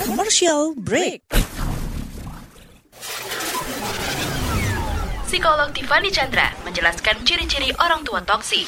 Commercial 0.03 0.75
break. 0.75 1.23
Psikolog 5.29 5.69
Tiffany 5.77 6.09
Chandra 6.09 6.49
menjelaskan 6.65 7.21
ciri-ciri 7.21 7.69
orang 7.77 8.01
tua 8.01 8.17
toksik. 8.25 8.65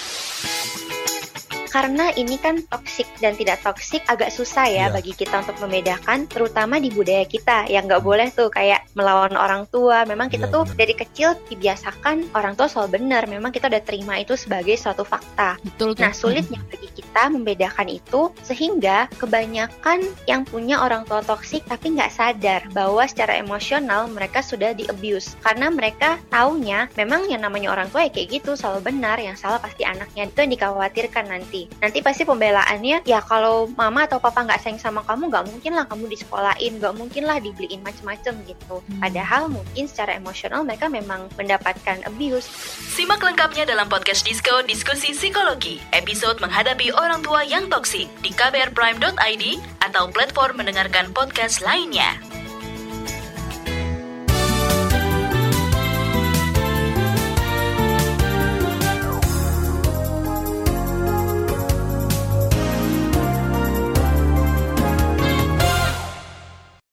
Karena 1.73 2.13
ini 2.13 2.37
kan 2.37 2.61
toksik 2.69 3.09
dan 3.17 3.33
tidak 3.33 3.65
toksik 3.65 4.05
agak 4.05 4.29
susah 4.29 4.69
ya 4.69 4.85
yeah. 4.85 4.87
bagi 4.93 5.17
kita 5.17 5.41
untuk 5.41 5.57
membedakan 5.57 6.29
terutama 6.29 6.77
di 6.77 6.93
budaya 6.93 7.25
kita. 7.25 7.65
Yang 7.65 7.83
nggak 7.89 8.03
boleh 8.05 8.27
tuh 8.29 8.53
kayak 8.53 8.85
melawan 8.93 9.33
orang 9.41 9.65
tua. 9.73 10.05
Memang 10.05 10.29
kita 10.29 10.45
yeah, 10.45 10.53
tuh 10.53 10.63
yeah. 10.69 10.77
dari 10.77 10.93
kecil 10.93 11.29
dibiasakan 11.49 12.29
orang 12.37 12.53
tua 12.53 12.69
selalu 12.69 13.01
benar. 13.01 13.25
Memang 13.25 13.49
kita 13.49 13.65
udah 13.65 13.81
terima 13.81 14.21
itu 14.21 14.37
sebagai 14.37 14.77
suatu 14.77 15.01
fakta. 15.01 15.57
Betul, 15.65 15.97
nah 15.97 16.13
sulitnya 16.13 16.61
bagi 16.69 16.90
kita 17.11 17.27
membedakan 17.27 17.91
itu 17.91 18.31
sehingga 18.39 19.11
kebanyakan 19.19 19.99
yang 20.31 20.47
punya 20.47 20.79
orang 20.79 21.03
tua 21.03 21.19
toksik 21.19 21.67
tapi 21.67 21.91
nggak 21.91 22.07
sadar 22.07 22.63
bahwa 22.71 23.03
secara 23.03 23.35
emosional 23.35 24.07
mereka 24.07 24.39
sudah 24.39 24.71
di 24.71 24.87
abuse 24.87 25.35
karena 25.43 25.67
mereka 25.67 26.15
taunya 26.31 26.87
memang 26.95 27.27
yang 27.27 27.43
namanya 27.43 27.75
orang 27.75 27.91
tua 27.91 28.07
ya 28.07 28.15
kayak 28.15 28.39
gitu 28.39 28.55
selalu 28.55 28.95
benar 28.95 29.19
yang 29.19 29.35
salah 29.35 29.59
pasti 29.59 29.83
anaknya. 29.83 30.31
Itu 30.31 30.39
yang 30.39 30.55
dikhawatirkan 30.55 31.27
nanti. 31.27 31.67
Nanti 31.83 31.99
pasti 31.99 32.23
pembelaannya 32.23 33.03
ya 33.03 33.19
kalau 33.19 33.67
mama 33.75 34.07
atau 34.07 34.23
papa 34.23 34.47
nggak 34.47 34.63
sayang 34.63 34.79
sama 34.79 35.03
kamu 35.03 35.27
nggak 35.27 35.45
mungkin 35.51 35.71
lah 35.75 35.83
kamu 35.91 36.07
disekolahin 36.07 36.79
nggak 36.79 36.95
mungkin 36.95 37.27
lah 37.27 37.43
dibeliin 37.43 37.83
macem-macem 37.83 38.39
gitu. 38.47 38.79
Hmm. 38.81 39.03
padahal 39.03 39.51
mungkin 39.51 39.83
secara 39.89 40.15
emosional 40.15 40.63
mereka 40.63 40.87
memang 40.87 41.27
mendapatkan 41.35 42.07
abuse. 42.07 42.47
Simak 42.95 43.19
lengkapnya 43.19 43.67
dalam 43.67 43.91
podcast 43.91 44.23
Disco 44.23 44.63
Diskusi 44.63 45.11
Psikologi 45.11 45.81
episode 45.91 46.39
menghadapi 46.39 46.93
orang 47.01 47.25
tua 47.25 47.41
yang 47.41 47.65
toksik 47.65 48.05
di 48.21 48.29
kbrprime.id 48.29 49.43
atau 49.81 50.13
platform 50.13 50.61
mendengarkan 50.61 51.09
podcast 51.09 51.65
lainnya. 51.65 52.21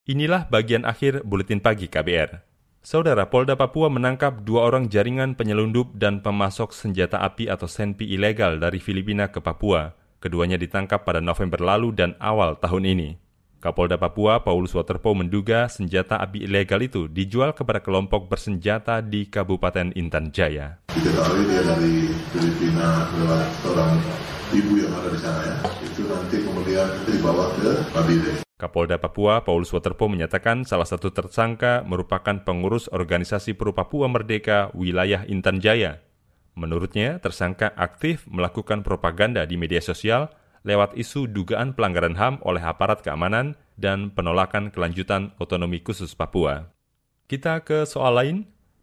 Inilah 0.08 0.48
bagian 0.48 0.88
akhir 0.88 1.20
buletin 1.28 1.60
pagi 1.60 1.84
KBR. 1.84 2.47
Saudara 2.88 3.28
Polda 3.28 3.52
Papua 3.52 3.92
menangkap 3.92 4.48
dua 4.48 4.64
orang 4.64 4.88
jaringan 4.88 5.36
penyelundup 5.36 5.92
dan 5.92 6.24
pemasok 6.24 6.72
senjata 6.72 7.20
api 7.20 7.44
atau 7.44 7.68
senpi 7.68 8.08
ilegal 8.08 8.56
dari 8.56 8.80
Filipina 8.80 9.28
ke 9.28 9.44
Papua. 9.44 9.92
Keduanya 10.24 10.56
ditangkap 10.56 11.04
pada 11.04 11.20
November 11.20 11.60
lalu 11.60 11.92
dan 11.92 12.16
awal 12.16 12.56
tahun 12.56 12.88
ini. 12.88 13.20
Kapolda 13.60 14.00
Papua 14.00 14.40
Paulus 14.40 14.72
Waterpo 14.72 15.12
menduga 15.12 15.68
senjata 15.68 16.16
api 16.16 16.48
ilegal 16.48 16.80
itu 16.80 17.12
dijual 17.12 17.52
kepada 17.52 17.84
kelompok 17.84 18.32
bersenjata 18.32 19.04
di 19.04 19.28
Kabupaten 19.28 19.92
Intan 19.92 20.32
Jaya. 20.32 20.80
Diketahui 20.88 21.44
dia 21.44 21.60
dari 21.68 22.08
Filipina 22.32 23.04
lewat 23.20 23.52
seorang 23.68 24.00
ibu 24.54 24.80
yang 24.80 24.92
ada 24.96 25.08
di 25.12 25.20
sana 25.20 25.40
ya. 25.44 25.56
Itu 25.84 26.08
nanti 26.08 26.40
kemudian 26.40 26.88
dibawa 27.04 27.52
ke. 27.58 27.72
Kapolda 28.58 28.98
Papua 28.98 29.46
Paulus 29.46 29.70
Waterpo 29.70 30.10
menyatakan 30.10 30.66
salah 30.66 30.88
satu 30.88 31.14
tersangka 31.14 31.86
merupakan 31.86 32.42
pengurus 32.42 32.90
organisasi 32.90 33.54
Pro 33.54 33.70
Papua 33.70 34.10
Merdeka 34.10 34.74
wilayah 34.74 35.22
Intan 35.30 35.62
Jaya. 35.62 36.02
Menurutnya, 36.58 37.22
tersangka 37.22 37.70
aktif 37.78 38.26
melakukan 38.26 38.82
propaganda 38.82 39.46
di 39.46 39.54
media 39.54 39.78
sosial 39.78 40.26
lewat 40.66 40.98
isu 40.98 41.30
dugaan 41.30 41.78
pelanggaran 41.78 42.18
HAM 42.18 42.42
oleh 42.42 42.58
aparat 42.58 42.98
keamanan 43.06 43.54
dan 43.78 44.10
penolakan 44.10 44.74
kelanjutan 44.74 45.30
otonomi 45.38 45.78
khusus 45.78 46.18
Papua. 46.18 46.74
Kita 47.30 47.62
ke 47.62 47.86
soal 47.86 48.18
lain. 48.18 48.36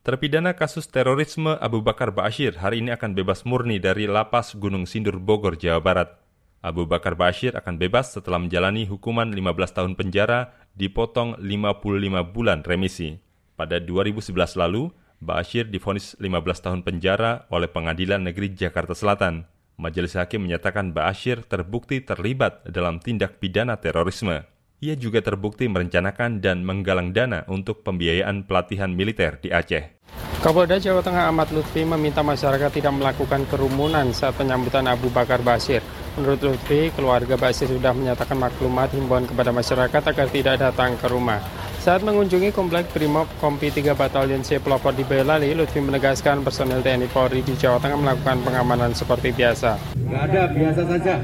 Terpidana 0.06 0.54
kasus 0.54 0.86
terorisme 0.86 1.58
Abu 1.58 1.82
Bakar 1.82 2.14
Ba'asyir 2.14 2.62
hari 2.62 2.78
ini 2.78 2.94
akan 2.94 3.18
bebas 3.18 3.42
murni 3.42 3.82
dari 3.82 4.06
lapas 4.06 4.54
Gunung 4.54 4.86
Sindur 4.86 5.18
Bogor, 5.18 5.58
Jawa 5.58 5.82
Barat. 5.82 6.22
Abu 6.62 6.86
Bakar 6.86 7.18
Bashir 7.18 7.58
akan 7.58 7.82
bebas 7.82 8.14
setelah 8.14 8.38
menjalani 8.38 8.86
hukuman 8.86 9.26
15 9.34 9.66
tahun 9.74 9.98
penjara 9.98 10.54
dipotong 10.78 11.42
55 11.42 12.22
bulan 12.22 12.62
remisi. 12.62 13.18
Pada 13.58 13.82
2011 13.82 14.54
lalu, 14.54 14.94
Bashir 15.18 15.74
difonis 15.74 16.14
15 16.22 16.38
tahun 16.62 16.80
penjara 16.86 17.50
oleh 17.50 17.66
Pengadilan 17.66 18.22
Negeri 18.22 18.54
Jakarta 18.54 18.94
Selatan. 18.94 19.50
Majelis 19.82 20.14
Hakim 20.14 20.46
menyatakan 20.46 20.94
Bashir 20.94 21.42
terbukti 21.50 22.06
terlibat 22.06 22.62
dalam 22.70 23.02
tindak 23.02 23.42
pidana 23.42 23.82
terorisme. 23.82 24.46
Ia 24.84 25.00
juga 25.00 25.24
terbukti 25.24 25.72
merencanakan 25.72 26.44
dan 26.44 26.68
menggalang 26.68 27.16
dana 27.16 27.48
untuk 27.48 27.80
pembiayaan 27.88 28.44
pelatihan 28.44 28.92
militer 28.92 29.40
di 29.40 29.48
Aceh. 29.48 29.96
Kapolda 30.44 30.76
Jawa 30.76 31.00
Tengah 31.00 31.32
Ahmad 31.32 31.48
Lutfi 31.56 31.88
meminta 31.88 32.20
masyarakat 32.22 32.70
tidak 32.70 32.92
melakukan 32.92 33.48
kerumunan 33.48 34.12
saat 34.12 34.36
penyambutan 34.36 34.84
Abu 34.86 35.08
Bakar 35.10 35.40
Basir. 35.40 35.80
Menurut 36.20 36.44
Lutfi, 36.44 36.92
keluarga 36.92 37.40
Basir 37.40 37.72
sudah 37.72 37.96
menyatakan 37.96 38.36
maklumat 38.36 38.92
himbauan 38.92 39.26
kepada 39.26 39.56
masyarakat 39.56 40.04
agar 40.12 40.28
tidak 40.28 40.56
datang 40.60 41.00
ke 41.00 41.08
rumah. 41.08 41.40
Saat 41.80 42.04
mengunjungi 42.04 42.52
komplek 42.52 42.92
Brimob 42.92 43.32
Kompi 43.40 43.72
3 43.72 43.96
Batalion 43.96 44.44
C 44.44 44.60
Pelopor 44.60 44.92
di 44.92 45.08
Boyolali, 45.08 45.56
Lutfi 45.56 45.80
menegaskan 45.80 46.44
personil 46.44 46.84
TNI 46.84 47.08
Polri 47.10 47.40
di 47.42 47.56
Jawa 47.56 47.80
Tengah 47.80 47.96
melakukan 47.96 48.44
pengamanan 48.44 48.92
seperti 48.92 49.32
biasa. 49.32 49.80
Nggak 49.98 50.22
ada, 50.30 50.42
biasa 50.52 50.82
saja. 50.84 51.16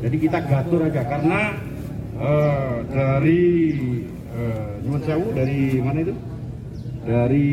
Jadi 0.00 0.16
kita 0.20 0.38
gatur 0.46 0.84
aja, 0.86 1.02
karena 1.04 1.69
uh, 2.20 2.84
dari 2.92 3.42
uh, 4.36 5.00
Sewu, 5.00 5.32
dari 5.32 5.80
mana 5.80 5.98
itu? 6.04 6.14
Dari 7.08 7.48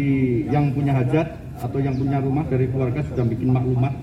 yang 0.51 0.75
punya 0.75 0.99
hajat 0.99 1.27
atau 1.63 1.80
yang 1.80 1.95
punya 1.95 2.19
rumah 2.19 2.43
dari 2.51 2.67
keluarga 2.67 2.99
sudah 3.08 3.23
bikin 3.23 3.56
maklumat 3.56 3.95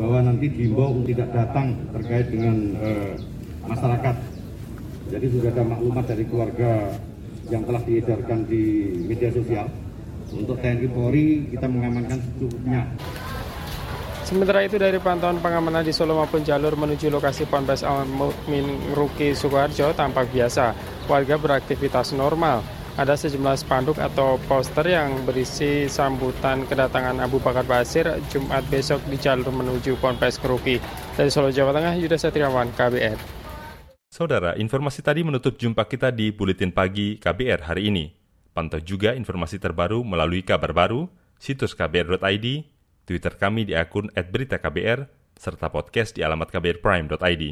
bahwa 0.00 0.18
nanti 0.24 0.48
diimbau 0.48 0.96
untuk 0.96 1.12
tidak 1.12 1.28
datang 1.36 1.76
terkait 1.92 2.26
dengan 2.32 2.56
uh, 2.80 3.12
masyarakat. 3.68 4.16
Jadi 5.08 5.26
sudah 5.32 5.50
ada 5.52 5.64
maklumat 5.64 6.04
dari 6.08 6.24
keluarga 6.24 6.92
yang 7.48 7.64
telah 7.64 7.82
diedarkan 7.84 8.38
di 8.48 8.62
media 9.04 9.28
sosial. 9.32 9.68
Untuk 10.28 10.60
TNI 10.60 10.88
Polri 10.92 11.48
kita 11.52 11.64
mengamankan 11.68 12.20
secukupnya. 12.20 12.84
Sementara 14.28 14.60
itu 14.60 14.76
dari 14.76 15.00
pantauan 15.00 15.40
pengamanan 15.40 15.80
di 15.80 15.88
Solo 15.88 16.12
maupun 16.12 16.44
jalur 16.44 16.76
menuju 16.76 17.08
lokasi 17.08 17.48
Ponpes 17.48 17.80
Al 17.80 18.04
Mukmin 18.04 18.92
Ruki 18.92 19.32
Sukoharjo 19.32 19.96
tampak 19.96 20.28
biasa. 20.28 20.76
Warga 21.08 21.40
beraktivitas 21.40 22.12
normal. 22.12 22.60
Ada 23.00 23.16
sejumlah 23.16 23.56
spanduk 23.56 23.96
atau 23.96 24.36
poster 24.44 24.84
yang 24.92 25.24
berisi 25.24 25.88
sambutan 25.88 26.68
kedatangan 26.68 27.24
Abu 27.24 27.40
Bakar 27.40 27.64
Basir 27.64 28.04
Jumat 28.28 28.68
besok 28.68 29.00
di 29.08 29.16
jalur 29.16 29.48
menuju 29.48 29.96
Ponpes 29.96 30.36
Keruki. 30.36 30.76
Dari 31.16 31.32
Solo, 31.32 31.48
Jawa 31.48 31.72
Tengah, 31.72 31.96
Yuda 31.96 32.20
Satriawan, 32.20 32.68
KBR. 32.76 33.16
Saudara, 34.12 34.52
informasi 34.60 35.00
tadi 35.00 35.24
menutup 35.24 35.56
jumpa 35.56 35.88
kita 35.88 36.12
di 36.12 36.36
Buletin 36.36 36.68
Pagi 36.68 37.16
KBR 37.16 37.64
hari 37.64 37.88
ini. 37.88 38.12
Pantau 38.52 38.84
juga 38.84 39.16
informasi 39.16 39.56
terbaru 39.56 40.04
melalui 40.04 40.44
kabar 40.44 40.76
baru, 40.76 41.08
situs 41.40 41.72
kbr.id, 41.72 42.76
Twitter 43.08 43.32
kami 43.40 43.64
di 43.64 43.72
akun 43.72 44.12
@beritaKBR, 44.12 45.08
serta 45.32 45.72
podcast 45.72 46.12
di 46.12 46.20
alamat 46.20 46.52
kbrprime.id. 46.52 47.44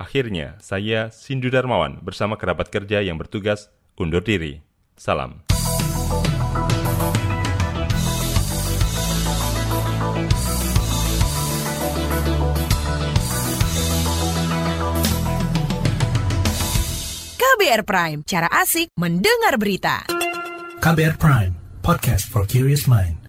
Akhirnya, 0.00 0.56
saya 0.56 1.12
Sindu 1.12 1.52
Darmawan 1.52 2.00
bersama 2.00 2.40
kerabat 2.40 2.72
kerja 2.72 3.04
yang 3.04 3.20
bertugas 3.20 3.68
undur 4.00 4.24
diri. 4.24 4.64
Salam. 4.96 5.44
KBR 17.36 17.84
Prime, 17.86 18.20
cara 18.26 18.48
asik 18.48 18.90
mendengar 18.96 19.60
berita. 19.60 20.08
KBR 20.82 21.14
Prime, 21.20 21.54
podcast 21.84 22.26
for 22.26 22.42
curious 22.42 22.90
mind. 22.90 23.21